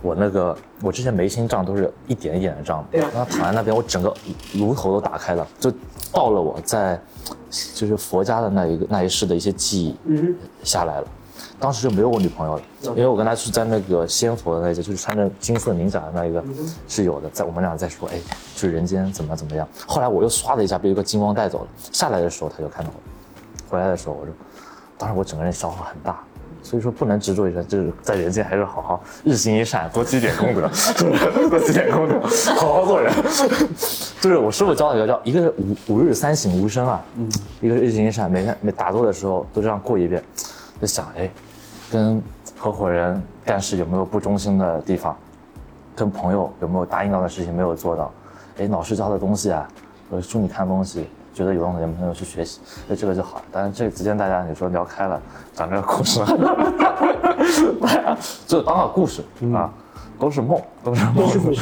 [0.01, 4.15] 我那个我之前眉心胀都是一点一点的胀，对然后躺在那边，我整个
[4.55, 5.73] 颅头都打开了，就
[6.13, 7.01] 到了我在
[7.75, 11.07] 就是佛家的那一个那一世的一些记忆，嗯，下来了。
[11.59, 16.43] 当时就没有我女朋友了，因为我跟她是在那个仙佛的那些，就是穿着金色鳞甲的那一个
[16.89, 18.19] 是有的，在我们俩在说，哎，
[18.55, 19.67] 就是人间怎么怎么样。
[19.87, 24.33] 后来我又唰的一下被一个金光带走了，下来的时候他就看到我，回来的时候我就，
[24.97, 26.23] 当时我整个人消耗很大。
[26.63, 30.69] 所以说不能执着于这，就是在人间还是好好日行一善，多积点功德，
[31.49, 32.21] 多积点功德，
[32.57, 33.13] 好好做人。
[34.21, 37.29] 就是我师傅教的一个叫，一个是五五日三省吾身啊，嗯，
[37.61, 40.23] 一个是日行一善，每天每打坐的时候都这样过一遍，
[40.81, 41.31] 就想哎，
[41.91, 42.23] 跟
[42.59, 45.17] 合伙人干事有没有不忠心的地方，
[45.97, 48.13] 跟朋友有没有答应到的事情没有做到，
[48.59, 49.69] 哎，老师教的东西啊，
[50.11, 51.07] 呃，书你看东西。
[51.33, 52.59] 觉得有用的，有朋友去学习，
[52.89, 53.45] 那这个就好了。
[53.53, 55.21] 但是这之间大家你说聊开了，
[55.55, 56.21] 讲这个故事，
[58.47, 59.23] 就当个故事
[59.55, 59.71] 啊，
[60.19, 61.53] 都是梦，都是梦，都是故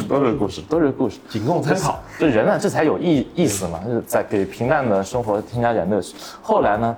[0.49, 2.01] 事，都是故事，仅供参考。
[2.19, 6.16] 这人呢，这才有意意思嘛，就是在给平淡的生活添加点乐趣。
[6.43, 6.97] 后来呢，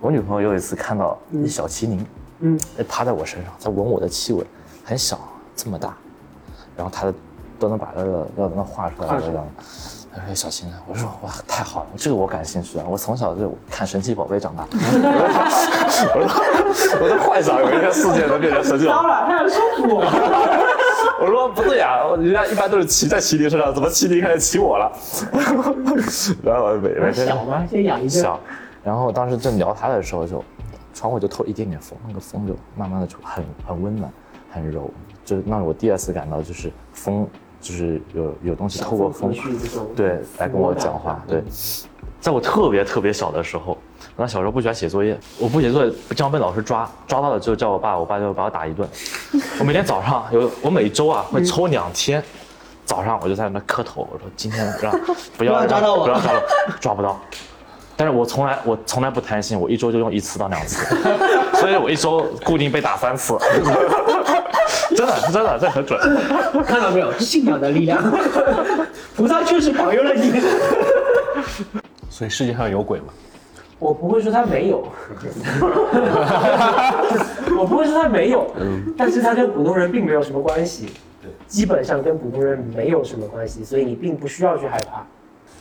[0.00, 2.04] 我女朋友有一次看到一小麒麟，
[2.40, 2.58] 嗯，
[2.88, 4.44] 趴在我身上，在闻我的气味，
[4.84, 5.18] 很小，
[5.54, 5.94] 这么大，
[6.76, 7.12] 然后她
[7.58, 9.46] 都能把那个要能画出来这样。
[10.14, 12.84] 他说：“小青啊，我说哇，太好了，这个我感兴趣啊！
[12.86, 14.66] 我从小就看神奇宝贝长大。
[14.72, 16.26] 我
[16.74, 19.08] 说，我都幻想有一天世界能变成神奇宝贝。
[19.08, 20.04] 了，他要收服我。
[21.20, 24.92] 我说不对呀，人家一般都是骑在麒麟身上，怎么麒麟开始骑我了？
[26.44, 27.66] 然后每每天小吗？
[27.70, 28.38] 先养一小。
[28.84, 30.44] 然后当时正聊他的时候，就
[30.92, 34.12] 窗户就透一点点风，那个风就慢慢的就很很温暖，
[34.50, 34.90] 很柔，
[35.24, 37.26] 就让我第二次感到就是风。”
[37.62, 39.32] 就是有有东西透过风，
[39.94, 41.22] 对，来跟我讲话。
[41.28, 41.42] 对，
[42.20, 43.78] 在我特别特别小的时候，
[44.16, 48.86] 我小时候不喜欢写作业，我不写作业经常被老师抓，抓到了就叫我爸，我爸就把我打一顿。
[49.60, 52.20] 我每天早上有，我每周啊会抽两天，
[52.84, 54.92] 早上我就在那磕头，我说今天让
[55.38, 56.42] 不要抓到我，不要抓到，
[56.80, 57.20] 抓不到。
[57.94, 60.84] 但是我从来我从来不贪心，我一周就用一次到两次，
[61.60, 63.38] 所以我一周固定被打三次。
[64.96, 65.98] 真的，真的，这很准。
[66.64, 68.02] 看到没有，信仰的力量，
[69.16, 70.40] 菩萨确实保佑了你。
[72.10, 73.06] 所以世界上有鬼吗？
[73.78, 74.86] 我不会说他没有，
[77.58, 78.48] 我不会说他没有，
[78.96, 80.90] 但是他跟普通人并没有什么关系，
[81.48, 85.04] 基本上跟普通人没有什么关系，所以你并不需要去害怕。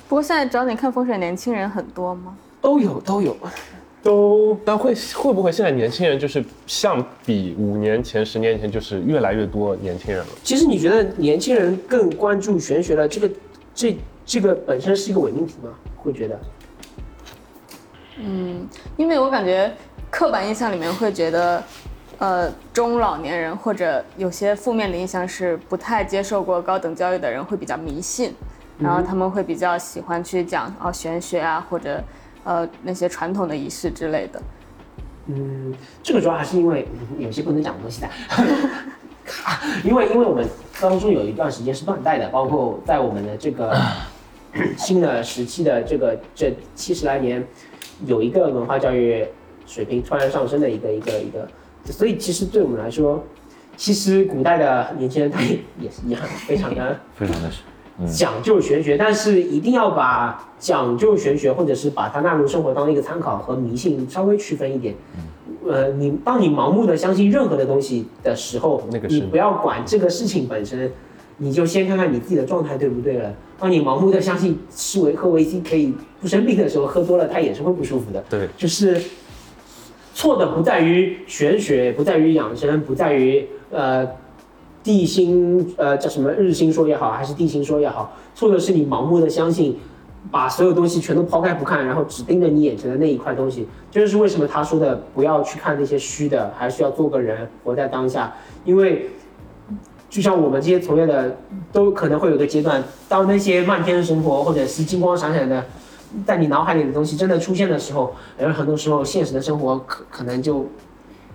[0.07, 2.35] 不过现在找你看风水年轻人很多吗？
[2.61, 3.35] 都有，都有。
[4.03, 10.31] 都，但会会不会现在年轻人就是相比五年前、十年前就是越来越多年轻人了？
[10.43, 13.29] 其实你觉得年轻人更关注玄学了，这个
[13.75, 15.69] 这这个本身是一个伪命题吗？
[15.95, 16.39] 会觉得？
[18.17, 18.67] 嗯，
[18.97, 19.71] 因为我感觉
[20.09, 21.63] 刻板印象里面会觉得，
[22.17, 28.33] 呃中老年人或者有些负面的印象是不太接受过高等教育的人会比较迷信，
[28.79, 32.03] 然后他们会比较喜欢去讲哦玄学啊或者
[32.43, 34.41] 呃那些传统的仪式之类的。
[35.27, 36.87] 嗯，这个主要还是因为
[37.17, 38.09] 有些不能讲的东西的，
[39.85, 40.45] 因为因为我们
[40.81, 43.79] 当中有一段时间是断代的，包括在我们的这个
[44.75, 47.45] 新的时期的这个这七十来年，
[48.05, 49.25] 有一个文化教育
[49.67, 51.47] 水平突然上升的一个一个一个，
[51.85, 53.23] 所以其实对我们来说，
[53.77, 57.61] 其实古代的年轻人他也也是一样，非常的 非常的是。
[58.07, 64.95] 讲究玄学，但是一定要把讲究玄学，或者是把它纳入生活当一个参考和迷信稍微区分一点。
[65.67, 70.91] 呃，你当你盲目的相信任何的东西的时候，那个你不要管这个事情本身，
[71.37, 73.31] 你就先看看你自己的状态对不对了。
[73.59, 78.23] 当你盲目的相信吃维喝维 C 可以不生病的时候，喝多了它也是会不舒服的。
[78.29, 78.99] 对，就是
[80.15, 84.07] 错的不在于玄学，不在于养生，不在于呃。
[84.83, 89.77] 地心呃叫什么日心说也好，还是地心说也好，错的是你盲目的相信，
[90.31, 93.67] 把所有东西全都抛开不看，然后只盯着你眼前的那一块东西。
[93.91, 98.33] 这就是为什么他说的不要去看那些虚的，还是要做个人，活在当下。
[98.65, 99.09] 因为
[100.09, 101.37] 就像我们这些从业的，
[101.71, 105.63] 都可能会有个阶段，当那些漫天的神佛或者是金光闪闪的，
[106.25, 110.65] 在你脑海里的东西真的出现的时候，而很多时候现实的生活可可能就。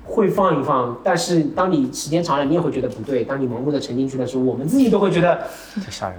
[0.09, 3.25] 会放一放，但是当你时间长了，你也会觉得不对。
[3.25, 5.41] 当你盲目的沉进去的时候，我们自己都会觉得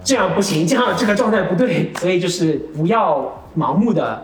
[0.03, 1.93] 这样不行，这样这个状态不对。
[1.95, 4.21] 所以就是不要盲目的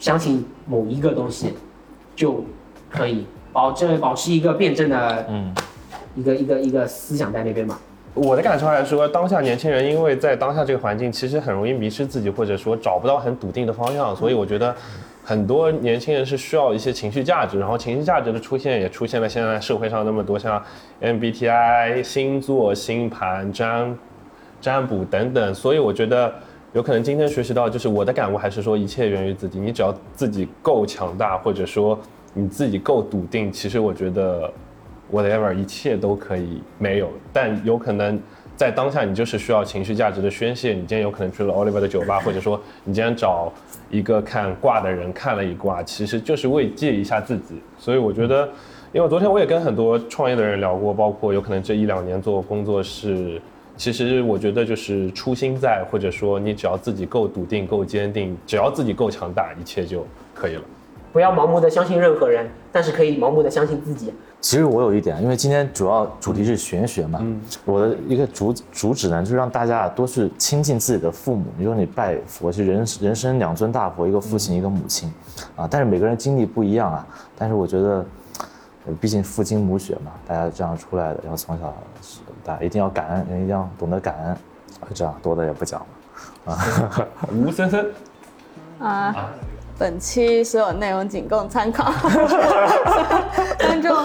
[0.00, 1.54] 相信某一个东西，
[2.16, 2.44] 就
[2.90, 5.54] 可以保证保持一个辩证的嗯
[6.16, 7.78] 一个一个一个思想在那边嘛。
[8.14, 14.74] 我的感受来说，当下年轻人因为在当下这个环境，其实很容易迷失自己，或者说找不到很笃定的方向，所以我觉得。
[15.28, 20.58] 很多年轻人是需要一些情绪价值，然后情绪价值的出现也出现了现在社会上那么多像
[21.02, 23.98] MBTI、星座、星盘、占
[24.58, 26.32] 占卜等等，所以我觉得
[26.72, 32.00] 有可能今天学习到就是我的感悟还是说一切源于自己，你只要自己够强大，或者说
[32.32, 34.50] 你自己够笃定，其实我觉得
[35.12, 38.18] whatever 一切都可以没有，但有可能
[38.58, 43.50] 在当下你就是需要情绪价值的宣泄，你今天有可能去了 Oliver 的酒吧， 或者说你今天找。
[43.90, 47.54] 一个看卦的人看了一卦，其实就是慰藉一下自己。
[47.78, 48.46] 所以我觉得，
[48.92, 53.40] 因为昨天我也跟很多创业的人聊过，包括有可能这一两年做工作室，
[53.78, 60.62] 其实我觉得就是初心在，或者说你只要自己够笃定、够坚定，只要自己够强大，一切就可以了。
[61.10, 64.12] 不要盲目的相信任何人，但是可以盲目的相信自己。
[64.40, 67.20] 其实我有一点，因为今天主要主题是玄学嘛，
[67.64, 71.46] 我的一个主主旨呢，就是让大家多去亲近自己的父母。
[71.56, 75.12] 你说你拜佛，是人人生两尊大佛，一个父亲，一个母亲，
[75.56, 77.04] 啊，但是每个人经历不一样啊。
[77.36, 78.06] 但是我觉得，
[79.00, 81.74] 毕竟父精母血嘛，大家这样出来的，然后从小
[82.44, 84.36] 大家一定要感恩，人一定要懂得感恩，
[84.94, 86.54] 这样多的也不讲了。
[86.54, 86.58] 啊，
[87.34, 87.86] 吴森森，
[88.78, 89.30] 啊。
[89.78, 91.92] 本期所有内容仅供参考，
[93.60, 93.96] 观众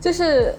[0.00, 0.54] 就是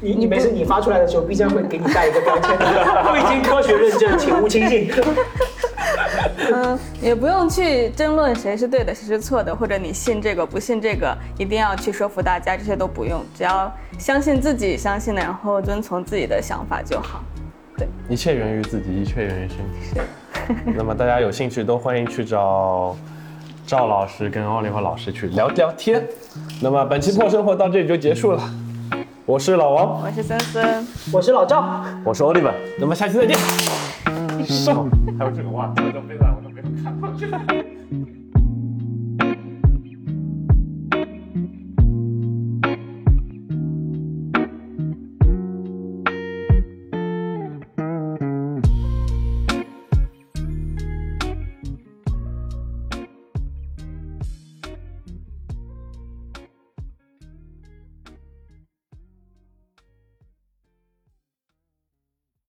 [0.00, 2.56] 你你没事，你发出来的时候，必将会给你带一个标签，
[3.12, 4.88] 未经科学认证，请勿轻信。
[6.54, 17.20] 嗯，也不用去争论谁是对的，谁是错的，或者你信这个不信这个，一定要去说服大家，这些都不用，只要相信自己相信的，然后遵从自己的想法就好。
[17.76, 20.00] 对，一切源于自己，一切源于身体。
[20.76, 22.96] 那么大家有兴趣都欢迎去找。
[23.66, 26.06] 赵老师跟奥利弗老师去聊聊天，
[26.60, 28.42] 那么本期破生活到这里就结束了。
[29.24, 33.38] 我是老王，我是森森，我是老赵，我是奥利弗，那么下期再见。
[34.44, 34.86] 上，
[35.18, 37.08] 还有这个话，我都没来，我都没有看过。